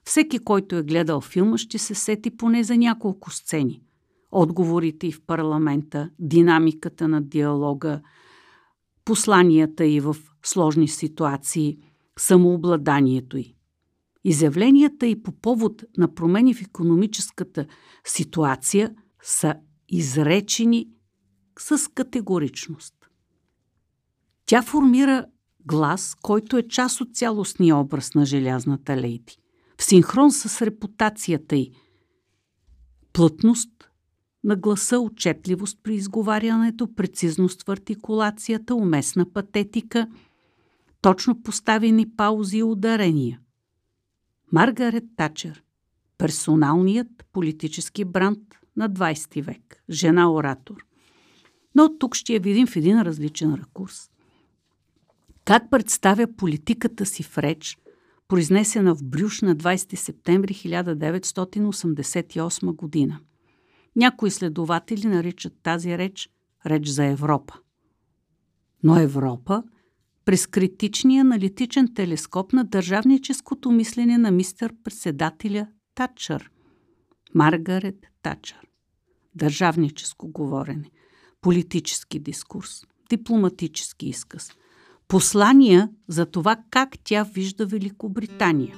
Всеки, 0.04 0.38
който 0.38 0.76
е 0.76 0.82
гледал 0.82 1.20
филма, 1.20 1.58
ще 1.58 1.78
се 1.78 1.94
сети 1.94 2.36
поне 2.36 2.64
за 2.64 2.76
няколко 2.76 3.30
сцени. 3.30 3.82
Отговорите 4.30 5.06
и 5.06 5.12
в 5.12 5.22
парламента, 5.26 6.10
динамиката 6.18 7.08
на 7.08 7.22
диалога, 7.22 8.00
посланията 9.04 9.86
и 9.86 10.00
в 10.00 10.16
сложни 10.42 10.88
ситуации, 10.88 11.78
самообладанието 12.18 13.36
й. 13.36 13.54
Изявленията 14.24 15.06
и 15.06 15.22
по 15.22 15.32
повод 15.32 15.84
на 15.98 16.14
промени 16.14 16.54
в 16.54 16.62
економическата 16.62 17.66
ситуация 18.04 18.94
са 19.22 19.54
изречени 19.88 20.88
с 21.58 21.90
категоричност. 21.94 22.94
Тя 24.46 24.62
формира 24.62 25.26
глас, 25.66 26.16
който 26.22 26.56
е 26.56 26.68
част 26.68 27.00
от 27.00 27.16
цялостния 27.16 27.76
образ 27.76 28.14
на 28.14 28.26
Желязната 28.26 28.96
лейди, 28.96 29.38
в 29.78 29.84
синхрон 29.84 30.32
с 30.32 30.62
репутацията 30.62 31.56
й. 31.56 31.72
Плътност 33.12 33.90
на 34.44 34.56
гласа, 34.56 34.98
отчетливост 34.98 35.78
при 35.82 35.94
изговарянето, 35.94 36.94
прецизност 36.94 37.62
в 37.62 37.68
артикулацията, 37.68 38.74
уместна 38.74 39.32
патетика, 39.32 40.08
точно 41.00 41.42
поставени 41.42 42.16
паузи 42.16 42.58
и 42.58 42.62
ударения. 42.62 43.40
Маргарет 44.52 45.04
Тачер– 45.16 45.62
персоналният 46.18 47.26
политически 47.32 48.04
бранд 48.04 48.57
на 48.78 48.90
20 48.90 49.42
век. 49.42 49.82
Жена-оратор. 49.90 50.76
Но 51.74 51.98
тук 51.98 52.14
ще 52.14 52.32
я 52.32 52.40
видим 52.40 52.66
в 52.66 52.76
един 52.76 53.02
различен 53.02 53.54
ракурс. 53.54 54.10
Как 55.44 55.70
представя 55.70 56.36
политиката 56.36 57.06
си 57.06 57.22
в 57.22 57.38
реч, 57.38 57.78
произнесена 58.28 58.94
в 58.94 59.04
Брюш 59.04 59.40
на 59.40 59.56
20 59.56 59.94
септември 59.94 60.54
1988 60.54 62.76
година. 62.76 63.20
Някои 63.96 64.30
следователи 64.30 65.06
наричат 65.06 65.52
тази 65.62 65.98
реч 65.98 66.30
реч 66.66 66.88
за 66.88 67.04
Европа. 67.04 67.54
Но 68.82 69.00
Европа 69.00 69.62
през 70.24 70.46
критичния 70.46 71.20
аналитичен 71.20 71.94
телескоп 71.94 72.52
на 72.52 72.64
държавническото 72.64 73.70
мислене 73.70 74.18
на 74.18 74.30
мистер-председателя 74.30 75.66
Татчър, 75.94 76.50
Маргарет 77.34 78.06
Тачър 78.22 78.67
държавническо 79.34 80.28
говорене, 80.28 80.90
политически 81.40 82.18
дискурс, 82.18 82.84
дипломатически 83.10 84.08
изказ, 84.08 84.50
послания 85.08 85.90
за 86.08 86.26
това 86.26 86.56
как 86.70 86.98
тя 87.04 87.24
вижда 87.24 87.66
Великобритания. 87.66 88.76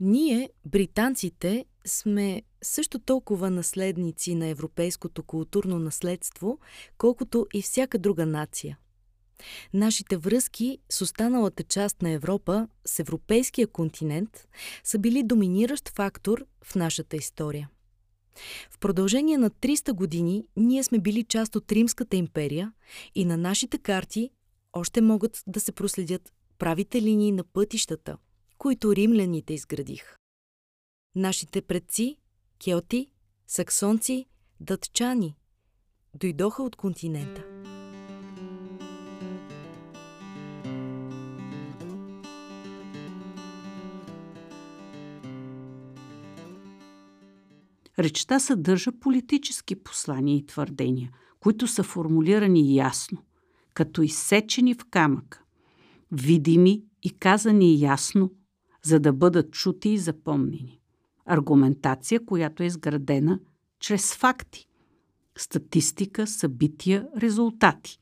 Ние, 0.00 0.50
британците, 0.64 1.64
сме 1.86 2.42
също 2.62 2.98
толкова 2.98 3.50
наследници 3.50 4.34
на 4.34 4.46
европейското 4.46 5.22
културно 5.22 5.78
наследство, 5.78 6.58
колкото 6.98 7.46
и 7.54 7.62
всяка 7.62 7.98
друга 7.98 8.26
нация. 8.26 8.78
Нашите 9.74 10.16
връзки 10.16 10.78
с 10.90 11.02
останалата 11.02 11.62
част 11.62 12.02
на 12.02 12.10
Европа, 12.10 12.68
с 12.84 12.98
европейския 12.98 13.66
континент, 13.66 14.48
са 14.84 14.98
били 14.98 15.22
доминиращ 15.22 15.88
фактор 15.88 16.46
в 16.64 16.74
нашата 16.74 17.16
история. 17.16 17.68
В 18.70 18.78
продължение 18.78 19.38
на 19.38 19.50
300 19.50 19.92
години 19.92 20.44
ние 20.56 20.82
сме 20.82 20.98
били 20.98 21.24
част 21.24 21.56
от 21.56 21.72
Римската 21.72 22.16
империя 22.16 22.72
и 23.14 23.24
на 23.24 23.36
нашите 23.36 23.78
карти 23.78 24.30
още 24.72 25.00
могат 25.00 25.42
да 25.46 25.60
се 25.60 25.72
проследят 25.72 26.32
правите 26.58 27.02
линии 27.02 27.32
на 27.32 27.44
пътищата, 27.44 28.16
които 28.58 28.96
римляните 28.96 29.54
изградих. 29.54 30.16
Нашите 31.14 31.62
предци, 31.62 32.16
келти, 32.64 33.10
саксонци, 33.46 34.26
датчани, 34.60 35.36
дойдоха 36.14 36.62
от 36.62 36.76
континента. 36.76 37.44
Речта 47.98 48.40
съдържа 48.40 48.92
политически 48.92 49.76
послания 49.76 50.36
и 50.36 50.46
твърдения, 50.46 51.10
които 51.40 51.66
са 51.66 51.82
формулирани 51.82 52.74
ясно, 52.74 53.18
като 53.74 54.02
изсечени 54.02 54.74
в 54.74 54.84
камъка, 54.90 55.42
видими 56.12 56.82
и 57.02 57.10
казани 57.10 57.80
ясно, 57.80 58.30
за 58.84 59.00
да 59.00 59.12
бъдат 59.12 59.52
чути 59.52 59.88
и 59.88 59.98
запомнени. 59.98 60.80
Аргументация, 61.24 62.24
която 62.26 62.62
е 62.62 62.66
изградена 62.66 63.40
чрез 63.80 64.14
факти, 64.14 64.68
статистика, 65.38 66.26
събития, 66.26 67.08
резултати. 67.16 67.98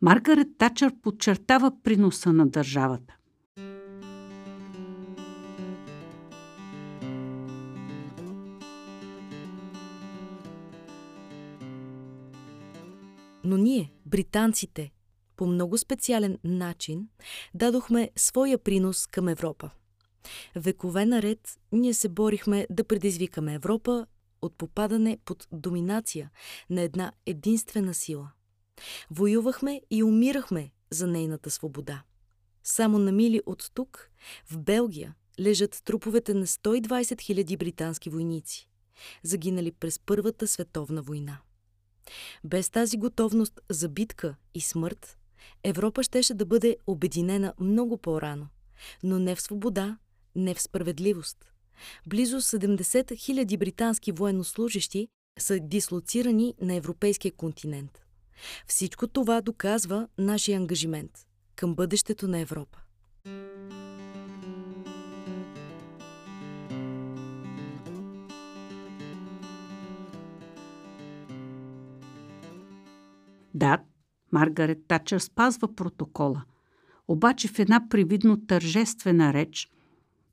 Маргарет 0.00 0.48
Тачър 0.58 0.94
подчертава 1.02 1.72
приноса 1.82 2.32
на 2.32 2.46
държавата. 2.48 3.16
Но 13.52 13.58
ние, 13.58 13.92
британците, 14.06 14.92
по 15.36 15.46
много 15.46 15.78
специален 15.78 16.38
начин 16.44 17.08
дадохме 17.54 18.10
своя 18.16 18.58
принос 18.58 19.06
към 19.06 19.28
Европа. 19.28 19.70
Векове 20.56 21.06
наред 21.06 21.60
ние 21.72 21.94
се 21.94 22.08
борихме 22.08 22.66
да 22.70 22.84
предизвикаме 22.84 23.54
Европа 23.54 24.06
от 24.42 24.54
попадане 24.54 25.18
под 25.24 25.48
доминация 25.52 26.30
на 26.70 26.80
една 26.82 27.12
единствена 27.26 27.94
сила. 27.94 28.30
Воювахме 29.10 29.80
и 29.90 30.02
умирахме 30.02 30.70
за 30.90 31.06
нейната 31.06 31.50
свобода. 31.50 32.02
Само 32.64 32.98
на 32.98 33.12
мили 33.12 33.40
от 33.46 33.70
тук, 33.74 34.10
в 34.50 34.58
Белгия, 34.58 35.14
лежат 35.40 35.82
труповете 35.84 36.34
на 36.34 36.46
120 36.46 36.86
000 36.86 37.58
британски 37.58 38.10
войници, 38.10 38.68
загинали 39.22 39.72
през 39.72 39.98
Първата 39.98 40.48
световна 40.48 41.02
война. 41.02 41.38
Без 42.44 42.70
тази 42.70 42.96
готовност 42.96 43.60
за 43.70 43.88
битка 43.88 44.34
и 44.54 44.60
смърт, 44.60 45.18
Европа 45.64 46.02
щеше 46.02 46.34
да 46.34 46.46
бъде 46.46 46.76
обединена 46.86 47.54
много 47.60 47.98
по-рано, 47.98 48.48
но 49.02 49.18
не 49.18 49.34
в 49.34 49.42
свобода, 49.42 49.98
не 50.34 50.54
в 50.54 50.62
справедливост. 50.62 51.52
Близо 52.06 52.40
70 52.40 52.76
000 52.82 53.58
британски 53.58 54.12
военнослужащи 54.12 55.08
са 55.38 55.58
дислоцирани 55.60 56.54
на 56.60 56.74
европейския 56.74 57.32
континент. 57.32 58.02
Всичко 58.66 59.08
това 59.08 59.40
доказва 59.40 60.08
нашия 60.18 60.56
ангажимент 60.56 61.10
към 61.56 61.74
бъдещето 61.74 62.28
на 62.28 62.38
Европа. 62.38 62.81
Да, 73.62 73.78
Маргарет 74.32 74.86
Тачър 74.88 75.18
спазва 75.18 75.74
протокола, 75.74 76.44
обаче 77.08 77.48
в 77.48 77.58
една 77.58 77.88
привидно 77.88 78.46
тържествена 78.46 79.32
реч 79.32 79.70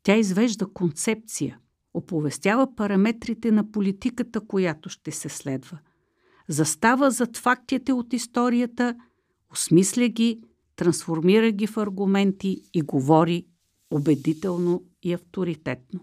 тя 0.04 0.16
извежда 0.16 0.68
концепция, 0.68 1.60
оповестява 1.94 2.76
параметрите 2.76 3.52
на 3.52 3.72
политиката, 3.72 4.48
която 4.48 4.90
ще 4.90 5.12
се 5.12 5.30
следва. 5.30 5.80
Застава 6.48 7.12
зад 7.12 7.38
фактите 7.38 7.94
от 7.94 8.14
историята, 8.14 8.96
осмисля 9.52 10.08
ги, 10.08 10.42
трансформира 10.76 11.52
ги 11.52 11.68
в 11.68 11.78
аргументи 11.78 12.62
и 12.74 12.82
говори 12.82 13.46
убедително 13.92 14.84
и 15.04 15.14
авторитетно. 15.14 16.00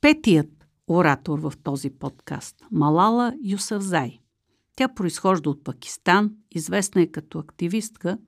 Петият 0.00 0.66
оратор 0.88 1.38
в 1.38 1.52
този 1.62 1.90
подкаст– 1.90 2.56
Малала 2.70 3.34
Юсавзай. 3.44 4.21
Тя 4.76 4.88
произхожда 4.88 5.50
от 5.50 5.64
Пакистан, 5.64 6.36
известна 6.50 7.02
е 7.02 7.06
като 7.06 7.38
активистка, 7.38 8.18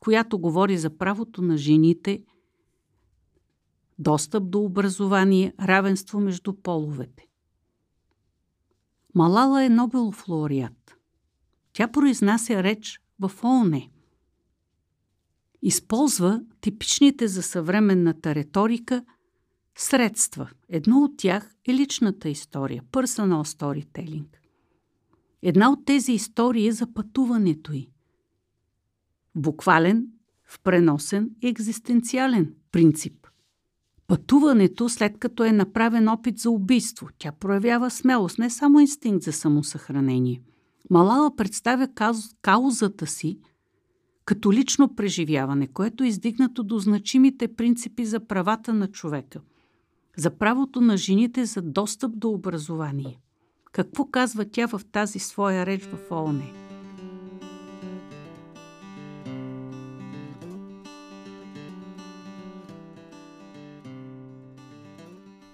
която 0.00 0.38
говори 0.38 0.78
за 0.78 0.98
правото 0.98 1.42
на 1.42 1.56
жените, 1.56 2.24
достъп 3.98 4.50
до 4.50 4.60
образование, 4.60 5.54
равенство 5.60 6.20
между 6.20 6.52
половете. 6.52 7.26
Малала 9.14 9.64
е 9.64 9.68
Нобелов 9.68 10.28
лауреат. 10.28 10.96
Тя 11.72 11.88
произнася 11.88 12.62
реч 12.62 13.00
в 13.20 13.44
ООН. 13.44 13.82
Използва 15.62 16.42
типичните 16.60 17.28
за 17.28 17.42
съвременната 17.42 18.34
риторика 18.34 19.04
средства. 19.78 20.50
Едно 20.68 20.98
от 20.98 21.16
тях 21.16 21.54
е 21.68 21.74
личната 21.74 22.28
история, 22.28 22.82
personal 22.82 23.42
storytelling– 23.42 24.26
Една 25.48 25.70
от 25.70 25.84
тези 25.84 26.12
истории 26.12 26.68
е 26.68 26.72
за 26.72 26.94
пътуването 26.94 27.72
й. 27.72 27.88
Буквален, 29.34 30.06
в 30.44 30.60
преносен 30.60 31.30
и 31.42 31.48
екзистенциален 31.48 32.54
принцип. 32.72 33.26
Пътуването, 34.06 34.88
след 34.88 35.18
като 35.18 35.44
е 35.44 35.52
направен 35.52 36.08
опит 36.08 36.38
за 36.38 36.50
убийство, 36.50 37.08
тя 37.18 37.32
проявява 37.32 37.90
смелост, 37.90 38.38
не 38.38 38.50
само 38.50 38.80
инстинкт 38.80 39.24
за 39.24 39.32
самосъхранение. 39.32 40.42
Малала 40.90 41.36
представя 41.36 41.88
каузата 42.42 43.06
си 43.06 43.38
като 44.24 44.52
лично 44.52 44.94
преживяване, 44.94 45.66
което 45.66 46.04
е 46.04 46.08
издигнато 46.08 46.62
до 46.62 46.78
значимите 46.78 47.54
принципи 47.54 48.04
за 48.04 48.20
правата 48.20 48.74
на 48.74 48.88
човека, 48.88 49.40
за 50.16 50.38
правото 50.38 50.80
на 50.80 50.96
жените 50.96 51.44
за 51.44 51.62
достъп 51.62 52.18
до 52.18 52.30
образование. 52.30 53.20
Какво 53.76 54.06
казва 54.06 54.44
тя 54.44 54.66
в 54.66 54.80
тази 54.92 55.18
своя 55.18 55.66
реч 55.66 55.82
в 55.84 55.98
ООН? 56.10 56.42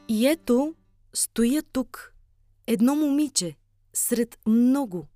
И 0.08 0.26
ето, 0.26 0.74
стоя 1.14 1.62
тук, 1.62 2.14
едно 2.66 2.94
момиче, 2.94 3.56
сред 3.94 4.38
много. 4.46 5.06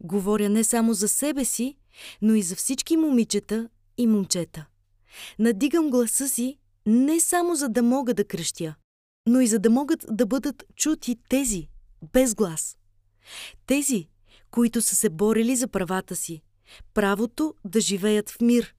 Говоря 0.00 0.48
не 0.48 0.64
само 0.64 0.94
за 0.94 1.08
себе 1.08 1.44
си, 1.44 1.76
но 2.22 2.34
и 2.34 2.42
за 2.42 2.56
всички 2.56 2.96
момичета 2.96 3.68
и 3.98 4.06
момчета. 4.06 4.66
Надигам 5.38 5.90
гласа 5.90 6.28
си 6.28 6.58
не 6.86 7.20
само 7.20 7.54
за 7.54 7.68
да 7.68 7.82
мога 7.82 8.14
да 8.14 8.24
кръщя, 8.24 8.74
но 9.26 9.40
и 9.40 9.46
за 9.46 9.58
да 9.58 9.70
могат 9.70 10.06
да 10.10 10.26
бъдат 10.26 10.64
чути 10.76 11.16
тези, 11.28 11.68
без 12.12 12.34
глас. 12.34 12.76
Тези, 13.66 14.08
които 14.50 14.82
са 14.82 14.94
се 14.94 15.10
борили 15.10 15.56
за 15.56 15.68
правата 15.68 16.16
си, 16.16 16.42
правото 16.94 17.54
да 17.64 17.80
живеят 17.80 18.30
в 18.30 18.40
мир, 18.40 18.74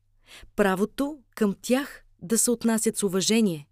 правото 0.56 1.20
към 1.36 1.56
тях 1.62 2.06
да 2.22 2.38
се 2.38 2.52
отнасят 2.52 2.98
с 2.98 3.04
уважение, 3.04 3.68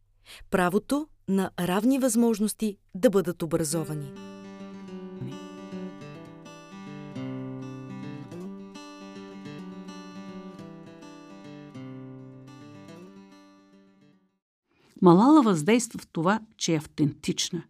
правото 0.50 1.08
на 1.28 1.52
равни 1.60 2.00
възможности 2.00 2.78
да 2.96 3.10
бъдат 3.10 3.44
образовани. 3.44 4.14
Малала 15.02 15.42
въздейства 15.42 16.00
в 16.00 16.08
това, 16.08 16.40
че 16.58 16.74
е 16.74 16.78
автентична, 16.78 17.64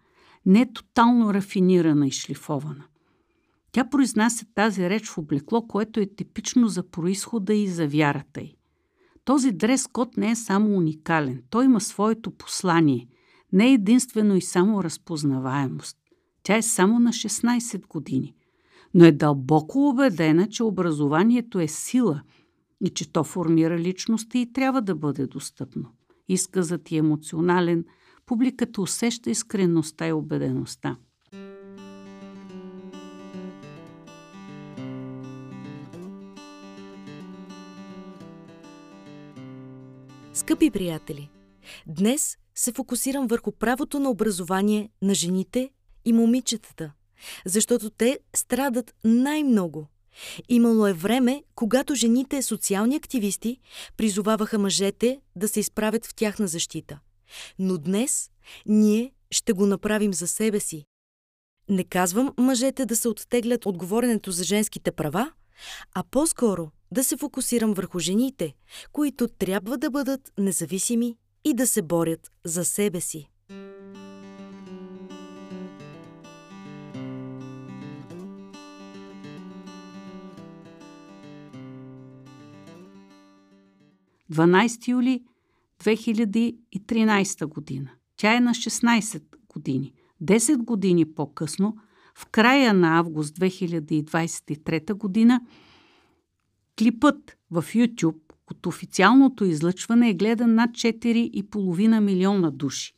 не 0.46 0.74
тотално 0.74 1.34
рафинирана 1.34 2.08
и 2.08 2.12
шлифована. 2.12 2.84
Тя 3.72 3.90
произнася 3.90 4.46
тази 4.56 4.90
реч 4.90 5.10
в 5.10 5.18
облекло, 5.18 5.68
което 5.68 6.00
е 6.00 6.06
типично 6.06 6.68
за 6.68 6.84
происхода 6.84 7.54
и 7.54 7.68
за 7.68 7.88
вярата 7.88 8.42
й. 8.42 8.56
Този 9.26 9.52
дрес-код 9.52 10.18
не 10.18 10.32
е 10.32 10.36
само 10.36 10.78
уникален. 10.78 11.44
Той 11.50 11.66
има 11.66 11.82
своето 11.82 12.32
послание. 12.32 13.08
Не 13.54 13.70
е 13.70 13.74
единствено 13.74 14.36
и 14.36 14.42
само 14.42 14.84
разпознаваемост. 14.84 15.98
Тя 16.44 16.58
е 16.58 16.62
само 16.62 17.00
на 17.00 17.10
16 17.10 17.88
години. 17.88 18.36
Но 18.94 19.06
е 19.06 19.12
дълбоко 19.12 19.90
убедена, 19.90 20.50
че 20.50 20.64
образованието 20.64 21.60
е 21.60 21.68
сила 21.68 22.22
и 22.82 22.90
че 22.90 23.12
то 23.12 23.24
формира 23.24 23.80
личности 23.80 24.40
и 24.40 24.54
трябва 24.54 24.82
да 24.82 24.96
бъде 24.96 25.28
достъпно. 25.28 25.90
Изказът 26.28 26.92
и 26.92 26.98
емоционален, 26.98 27.86
публиката 28.26 28.82
усеща 28.82 29.30
искренността 29.30 30.08
и 30.08 30.14
убедеността. 30.14 30.98
Скъпи 40.34 40.72
приятели, 40.72 41.30
днес 41.88 42.38
се 42.56 42.72
фокусирам 42.72 43.28
върху 43.28 43.52
правото 43.52 44.00
на 44.00 44.10
образование 44.10 44.90
на 45.02 45.16
жените 45.16 45.70
и 46.06 46.14
момичетата, 46.14 46.92
защото 47.46 47.90
те 47.90 48.20
страдат 48.36 48.96
най-много. 49.04 49.88
Имало 50.50 50.88
е 50.88 50.94
време, 50.94 51.44
когато 51.56 51.96
жените 51.96 52.42
социални 52.42 52.96
активисти 52.96 53.60
призоваваха 53.98 54.60
мъжете 54.60 55.20
да 55.36 55.48
се 55.48 55.60
изправят 55.60 56.06
в 56.06 56.16
тяхна 56.16 56.48
защита. 56.48 57.00
Но 57.60 57.78
днес 57.78 58.30
ние 58.66 59.12
ще 59.32 59.54
го 59.54 59.66
направим 59.66 60.14
за 60.14 60.28
себе 60.28 60.60
си. 60.60 60.86
Не 61.70 61.84
казвам 61.84 62.34
мъжете 62.38 62.86
да 62.86 62.96
се 62.96 63.08
оттеглят 63.08 63.66
от 63.66 63.78
говоренето 63.78 64.32
за 64.32 64.44
женските 64.44 64.92
права, 64.92 65.32
а 65.94 66.04
по-скоро 66.12 66.72
да 66.92 67.04
се 67.04 67.18
фокусирам 67.18 67.74
върху 67.74 68.00
жените, 68.00 68.54
които 68.92 69.28
трябва 69.28 69.78
да 69.78 69.90
бъдат 69.90 70.32
независими 70.38 71.18
и 71.44 71.54
да 71.54 71.68
се 71.68 71.82
борят 71.82 72.32
за 72.44 72.66
себе 72.66 73.02
си. 73.02 73.30
Дванайсти 84.30 84.92
юли 84.92 85.24
2013 85.86 87.46
година. 87.46 87.90
Тя 88.18 88.36
е 88.36 88.40
на 88.40 88.52
16 88.52 89.24
години. 89.50 89.94
10 90.24 90.58
години 90.58 91.14
по-късно, 91.14 91.78
в 92.16 92.26
края 92.26 92.74
на 92.74 92.98
август 92.98 93.36
2023 93.36 94.94
година, 94.94 95.42
Клипът 96.80 97.38
в 97.52 97.64
YouTube 97.64 98.20
от 98.52 98.66
официалното 98.66 99.46
излъчване 99.46 100.10
е 100.10 100.14
гледан 100.14 100.56
над 100.56 100.72
4,5 100.72 102.00
милиона 102.00 102.52
души. 102.52 102.94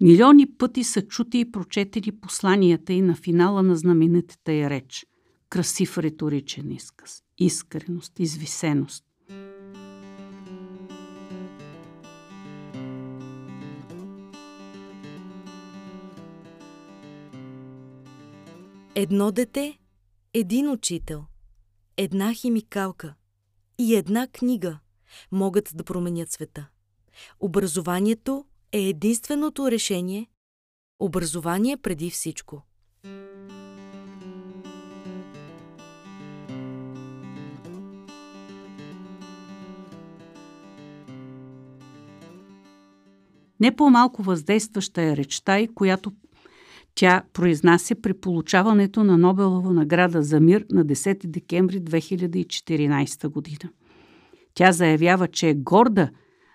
Милиони 0.00 0.56
пъти 0.56 0.84
са 0.84 1.02
чути 1.02 1.38
и 1.38 1.52
прочетени 1.52 2.20
посланията 2.20 2.92
и 2.92 3.02
на 3.02 3.14
финала 3.14 3.62
на 3.62 3.76
знаменитата 3.76 4.52
я 4.52 4.70
реч. 4.70 5.06
Красив 5.48 5.98
риторичен 5.98 6.72
изказ, 6.72 7.22
искреност, 7.38 8.20
извисеност. 8.20 9.05
Едно 18.98 19.32
дете, 19.32 19.78
един 20.34 20.70
учител– 20.70 21.24
една 21.96 22.34
химикалка 22.34 23.14
и 23.78 23.94
една 23.94 24.26
книга 24.26 24.78
могат 25.32 25.70
да 25.74 25.84
променят 25.84 26.30
света. 26.30 26.68
Образованието 27.40 28.44
е 28.72 28.78
единственото 28.78 29.70
решение. 29.70 30.26
Образование 31.00 31.76
преди 31.76 32.10
всичко. 32.10 32.62
Не 43.60 43.76
по-малко 43.76 44.22
въздействаща 44.22 45.02
е 45.02 45.16
речта 45.16 45.60
и 45.60 45.74
която 45.74 46.12
тя 46.96 47.22
произнася 47.32 47.94
при 47.94 48.14
получаването 48.14 49.04
на 49.04 49.18
Нобелова 49.18 49.72
награда 49.72 50.22
за 50.22 50.40
мир 50.40 50.66
на 50.70 50.84
10 50.84 51.26
декември 51.26 51.80
2014 51.80 53.28
година. 53.28 53.70
Тя 54.54 54.72
заявява, 54.72 55.28
че 55.28 55.48
е 55.48 55.54
горда 55.54 56.10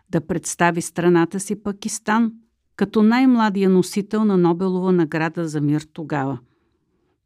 да 0.10 0.22
представи 0.28 0.82
страната 0.82 1.40
си 1.40 1.64
Пакистан 1.64 2.32
като 2.76 3.04
най-младия 3.04 3.70
носител 3.70 4.26
на 4.26 4.38
Нобелова 4.38 4.92
награда 4.92 5.48
за 5.48 5.62
мир 5.62 5.86
тогава. 5.94 6.40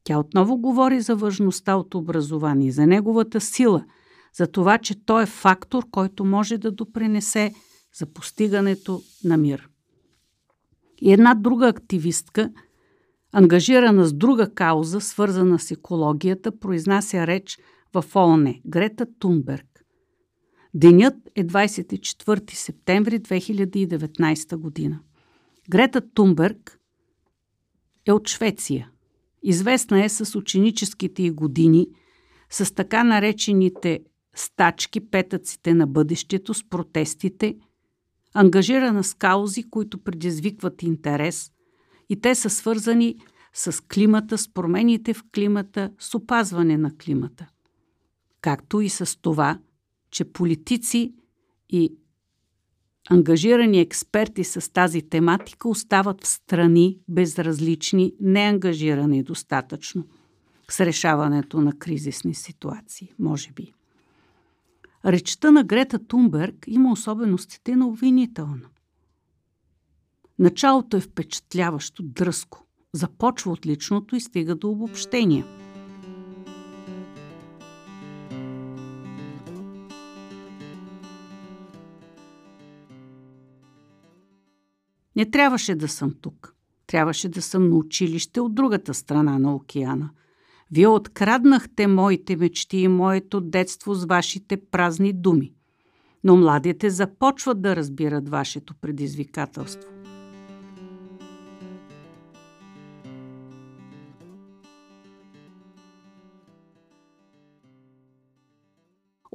Тя 0.03 0.19
отново 0.19 0.57
говори 0.57 1.01
за 1.01 1.15
важността 1.15 1.75
от 1.75 1.95
образование, 1.95 2.71
за 2.71 2.87
неговата 2.87 3.41
сила, 3.41 3.85
за 4.33 4.47
това, 4.47 4.77
че 4.77 5.05
той 5.05 5.23
е 5.23 5.25
фактор, 5.25 5.85
който 5.91 6.25
може 6.25 6.57
да 6.57 6.71
допринесе 6.71 7.53
за 7.93 8.05
постигането 8.05 9.01
на 9.23 9.37
мир. 9.37 9.69
И 11.01 11.13
една 11.13 11.33
друга 11.35 11.67
активистка– 11.67 12.49
ангажирана 13.37 14.05
с 14.05 14.13
друга 14.13 14.53
кауза, 14.53 15.01
свързана 15.01 15.59
с 15.59 15.71
екологията, 15.71 16.59
произнася 16.59 17.27
реч 17.27 17.59
в 17.93 18.05
ООН– 18.15 18.55
Грета 18.65 19.07
Тунберг. 19.19 19.85
Денят 20.73 21.15
е 21.35 21.47
24 21.47 22.53
септември 22.53 23.19
2019 23.19 24.55
година. 24.55 24.99
Грета 25.69 26.01
Тунберг 26.13 26.79
е 28.05 28.11
от 28.11 28.27
Швеция. 28.27 28.89
Известна 29.43 30.03
е 30.03 30.09
с 30.09 30.37
ученическите 30.39 31.23
й 31.23 31.31
години, 31.31 31.87
с 32.49 32.75
така 32.75 33.03
наречените 33.03 33.99
стачки, 34.35 35.09
петъците 35.09 35.73
на 35.73 35.87
бъдещето, 35.87 36.53
с 36.53 36.69
протестите, 36.69 37.55
ангажирана 38.33 39.03
с 39.03 39.13
каузи, 39.13 39.63
които 39.63 39.97
предизвикват 39.97 40.83
интерес– 40.83 41.51
и 42.09 42.21
те 42.21 42.35
са 42.35 42.49
свързани 42.49 43.15
с 43.53 43.83
климата, 43.83 44.37
с 44.37 44.49
промените 44.49 45.13
в 45.13 45.23
климата, 45.33 45.91
с 45.99 46.15
опазване 46.15 46.77
на 46.77 46.97
климата. 46.97 47.47
Както 48.41 48.81
и 48.81 48.89
с 48.89 49.21
това, 49.21 49.59
че 50.11 50.25
политици 50.25 51.13
и 51.69 51.95
ангажирани 53.09 53.79
експерти 53.79 54.43
с 54.43 54.73
тази 54.73 55.01
тематика 55.01 55.69
остават 55.69 56.23
в 56.23 56.27
страни 56.27 56.99
безразлични, 57.07 58.13
неангажирани 58.21 59.23
достатъчно 59.23 60.05
с 60.71 60.85
решаването 60.85 61.61
на 61.61 61.73
кризисни 61.73 62.33
ситуации, 62.33 63.13
може 63.19 63.51
би. 63.51 63.73
Речта 65.05 65.51
на 65.51 65.63
Грета 65.63 65.99
Тунберг 66.07 66.65
има 66.67 66.91
особеностите 66.91 67.75
на 67.75 67.87
обвинителна. 67.87 68.69
Началото 70.39 70.97
е 70.97 71.01
впечатляващо, 71.01 72.03
дръско. 72.03 72.65
Започва 72.93 73.51
от 73.51 73.65
личното 73.65 74.15
и 74.15 74.19
стига 74.19 74.55
до 74.55 74.69
обобщения. 74.69 75.45
Не 85.15 85.31
трябваше 85.31 85.75
да 85.75 85.87
съм 85.87 86.13
тук. 86.21 86.55
Трябваше 86.87 87.29
да 87.29 87.41
съм 87.41 87.69
на 87.69 87.75
училище 87.75 88.39
от 88.39 88.55
другата 88.55 88.93
страна 88.93 89.39
на 89.39 89.55
океана. 89.55 90.09
Вие 90.71 90.87
откраднахте 90.87 91.87
моите 91.87 92.35
мечти 92.35 92.77
и 92.77 92.87
моето 92.87 93.41
детство 93.41 93.93
с 93.93 94.05
вашите 94.05 94.57
празни 94.71 95.13
думи. 95.13 95.53
Но 96.23 96.35
младите 96.35 96.89
започват 96.89 97.61
да 97.61 97.75
разбират 97.75 98.29
вашето 98.29 98.75
предизвикателство. 98.75 99.94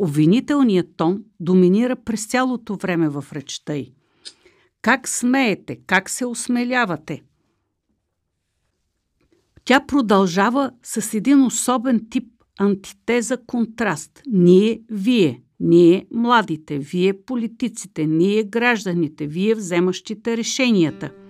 Обвинителният 0.03 0.97
тон 0.97 1.25
доминира 1.41 1.97
през 1.97 2.27
цялото 2.27 2.77
време 2.77 3.09
в 3.09 3.25
речта 3.33 3.75
й. 3.75 3.93
Как 4.83 5.09
смеете? 5.09 5.77
Как 5.87 6.11
се 6.11 6.27
осмелявате? 6.27 7.23
Тя 9.65 9.87
продължава 9.87 10.71
с 10.83 11.15
един 11.15 11.43
особен 11.43 12.07
тип 12.11 12.25
антитеза 12.61 13.37
контраст. 13.47 14.23
Ние, 14.27 14.83
вие, 14.91 15.43
ние, 15.61 16.07
младите, 16.15 16.79
вие, 16.79 17.23
политиците, 17.23 18.07
ние, 18.07 18.45
гражданите, 18.45 19.27
вие, 19.27 19.55
вземащите 19.55 20.37
решенията– 20.37 21.13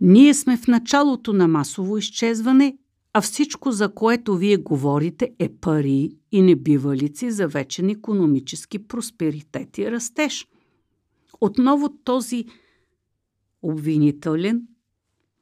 Ние 0.00 0.34
сме 0.34 0.56
в 0.56 0.66
началото 0.66 1.32
на 1.32 1.48
масово 1.48 1.98
изчезване, 1.98 2.78
а 3.12 3.20
всичко, 3.20 3.72
за 3.72 3.94
което 3.94 4.36
вие 4.36 4.56
говорите, 4.56 5.30
е 5.38 5.48
пари 5.48 6.10
и 6.32 6.42
небивалици 6.42 7.30
за 7.30 7.48
вечен 7.48 7.90
економически 7.90 8.78
просперитет 8.88 9.78
и 9.78 9.90
растеж. 9.90 10.48
Отново 11.40 11.88
този 12.04 12.44
обвинителен, 13.62 14.62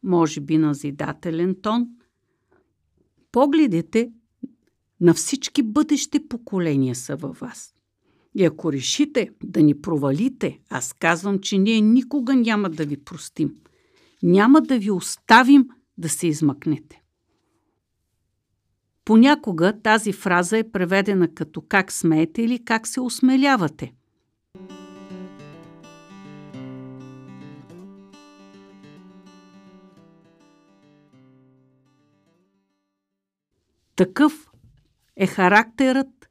може 0.03 0.41
би 0.41 0.59
назидателен 0.59 1.57
тон, 1.63 1.89
погледите 3.33 4.13
на 5.01 5.15
всички 5.15 5.63
бъдещи 5.63 6.29
поколения 6.29 6.95
са 6.95 7.17
във 7.17 7.39
вас. 7.39 7.75
И 8.35 8.45
ако 8.45 8.73
решите 8.73 9.31
да 9.45 9.63
ни 9.63 9.81
провалите, 9.81 10.61
аз 10.71 10.93
казвам, 10.93 11.39
че 11.39 11.59
ние 11.59 11.81
никога 11.81 12.35
няма 12.35 12.71
да 12.71 12.87
ви 12.87 12.97
простим. 12.97 13.55
Няма 14.23 14.61
да 14.61 14.79
ви 14.79 14.91
оставим 14.91 15.69
да 15.99 16.09
се 16.09 16.27
измъкнете. 16.27 17.03
Понякога 19.05 19.81
тази 19.83 20.13
фраза 20.13 20.59
е 20.59 20.71
преведена 20.71 21.35
като 21.35 21.61
как 21.61 21.93
смеете 21.93 22.43
или 22.43 22.65
как 22.65 22.87
се 22.87 23.01
осмелявате. 23.01 23.93
Такъв 33.97 34.51
е 35.17 35.27
характерът 35.27 36.29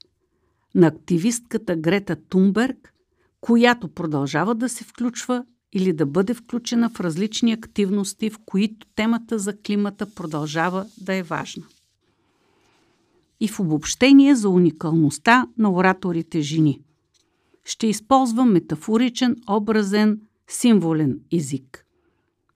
на 0.75 0.87
активистката 0.87 1.75
Грета 1.75 2.15
Тунберг, 2.15 2.93
която 3.41 3.89
продължава 3.89 4.55
да 4.55 4.69
се 4.69 4.83
включва 4.83 5.45
или 5.73 5.93
да 5.93 6.05
бъде 6.05 6.33
включена 6.33 6.89
в 6.89 6.99
различни 6.99 7.53
активности, 7.53 8.29
в 8.29 8.39
които 8.45 8.87
темата 8.95 9.39
за 9.39 9.57
климата 9.57 10.13
продължава 10.15 10.85
да 11.01 11.13
е 11.13 11.23
важна. 11.23 11.63
И 13.39 13.47
в 13.47 13.59
обобщение 13.59 14.35
за 14.35 14.49
уникалността 14.49 15.47
на 15.57 15.71
ораторите 15.71 16.41
жени. 16.41 16.81
Ще 17.65 17.87
използвам 17.87 18.51
метафоричен, 18.51 19.35
образен, 19.49 20.21
символен 20.47 21.19
език. 21.31 21.85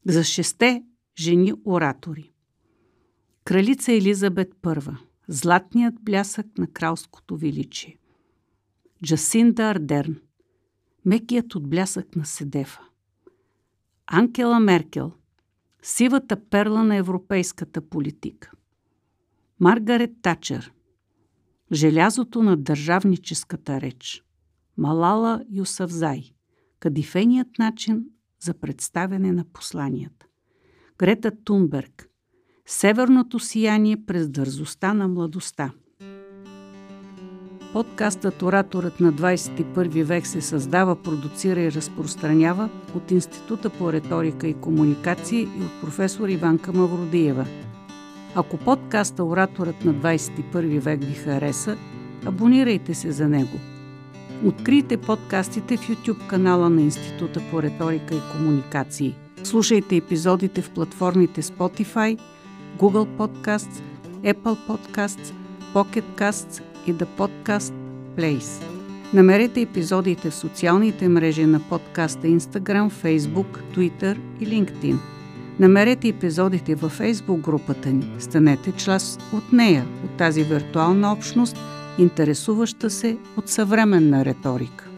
За 0.06 0.24
шесте 0.24 0.84
жени 1.18 1.54
оратори. 1.66 2.32
Кралица 3.44 3.92
Елизабет 3.92 4.54
I. 4.64 4.98
Златният 5.28 5.96
блясък 6.02 6.58
на 6.58 6.68
кралското 6.68 7.38
величие. 7.38 7.98
Джасинда 9.06 9.64
Ардерн. 9.64 10.16
Мекият 11.06 11.56
отблясък 11.56 12.16
на 12.16 12.26
Седефа. 12.26 12.91
Анкела 14.08 14.60
Меркел. 14.60 15.12
Сивата 15.82 16.38
перла 16.50 16.84
на 16.84 16.96
европейската 16.96 17.82
политика. 17.82 18.52
Маргарет 19.60 20.12
Тачер. 20.22 20.74
Желязото 21.72 22.44
на 22.44 22.58
държавническата 22.58 23.82
реч. 23.82 24.24
Малала 24.78 25.44
Юсавзай. 25.52 26.24
Кадифеният 26.80 27.48
начин 27.60 28.06
за 28.40 28.54
представяне 28.54 29.32
на 29.32 29.46
посланията. 29.54 30.26
Грета 30.98 31.32
Тунберг. 31.44 32.10
Северното 32.66 33.40
сияние 33.40 34.06
през 34.06 34.30
дързостта 34.30 34.94
на 34.94 35.08
младостта. 35.08 35.74
Подкастът 37.74 38.42
Ораторът 38.42 39.00
на 39.00 39.14
21 39.14 40.04
век 40.04 40.28
се 40.28 40.42
създава, 40.42 40.96
продуцира 40.96 41.62
и 41.62 41.72
разпространява 41.72 42.70
от 42.96 43.12
Института 43.12 43.70
по 43.70 43.94
риторика 43.94 44.48
и 44.48 44.54
комуникации 44.54 45.42
и 45.42 45.64
от 45.64 45.82
професор 45.82 46.30
Иванка 46.30 46.74
Мавродиева. 46.74 47.46
Ако 48.36 48.58
подкаста 48.58 49.24
Ораторът 49.24 49.86
на 49.86 49.94
21 49.94 50.80
век 50.80 51.04
ви 51.04 51.14
хареса, 51.14 51.78
абонирайте 52.26 52.94
се 52.94 53.12
за 53.12 53.28
него. 53.28 53.60
Открийте 54.46 54.98
подкастите 54.98 55.78
в 55.78 55.88
YouTube 55.90 56.28
канала 56.28 56.70
на 56.70 56.82
Института 56.82 57.42
по 57.52 57.62
риторика 57.62 58.16
и 58.16 58.38
комуникации. 58.38 59.16
Слушайте 59.44 59.96
епизодите 59.96 60.62
в 60.62 60.70
платформите 60.70 61.42
Spotify– 61.42 62.20
Google 62.80 63.08
Podcasts, 63.18 63.82
Apple 64.24 64.58
Podcasts, 64.68 65.34
Pocket 65.74 66.04
Casts 66.18 66.71
и 66.88 66.94
The 66.94 67.08
Podcast 67.18 67.74
Place. 68.18 68.64
Намерете 69.14 69.62
епизодите 69.62 70.30
в 70.30 70.36
социалните 70.36 71.10
мрежи 71.10 71.46
на 71.46 71.60
подкаста 71.60 72.28
Instagram, 72.28 72.90
Facebook, 72.90 73.60
Twitter 73.76 74.18
и 74.40 74.48
LinkedIn. 74.48 74.98
Намерете 75.60 76.08
епизодите 76.08 76.76
във 76.76 77.00
Facebook 77.00 77.42
групата 77.42 77.90
ни. 77.90 78.12
Станете 78.20 78.72
част 78.72 79.22
от 79.34 79.54
нея, 79.54 79.86
от 80.06 80.12
тази 80.18 80.44
виртуална 80.44 81.14
общност, 81.14 81.58
интересуваща 81.98 82.90
се 82.90 83.18
от 83.38 83.50
съвременна 83.50 84.26
риторика. 84.26 84.91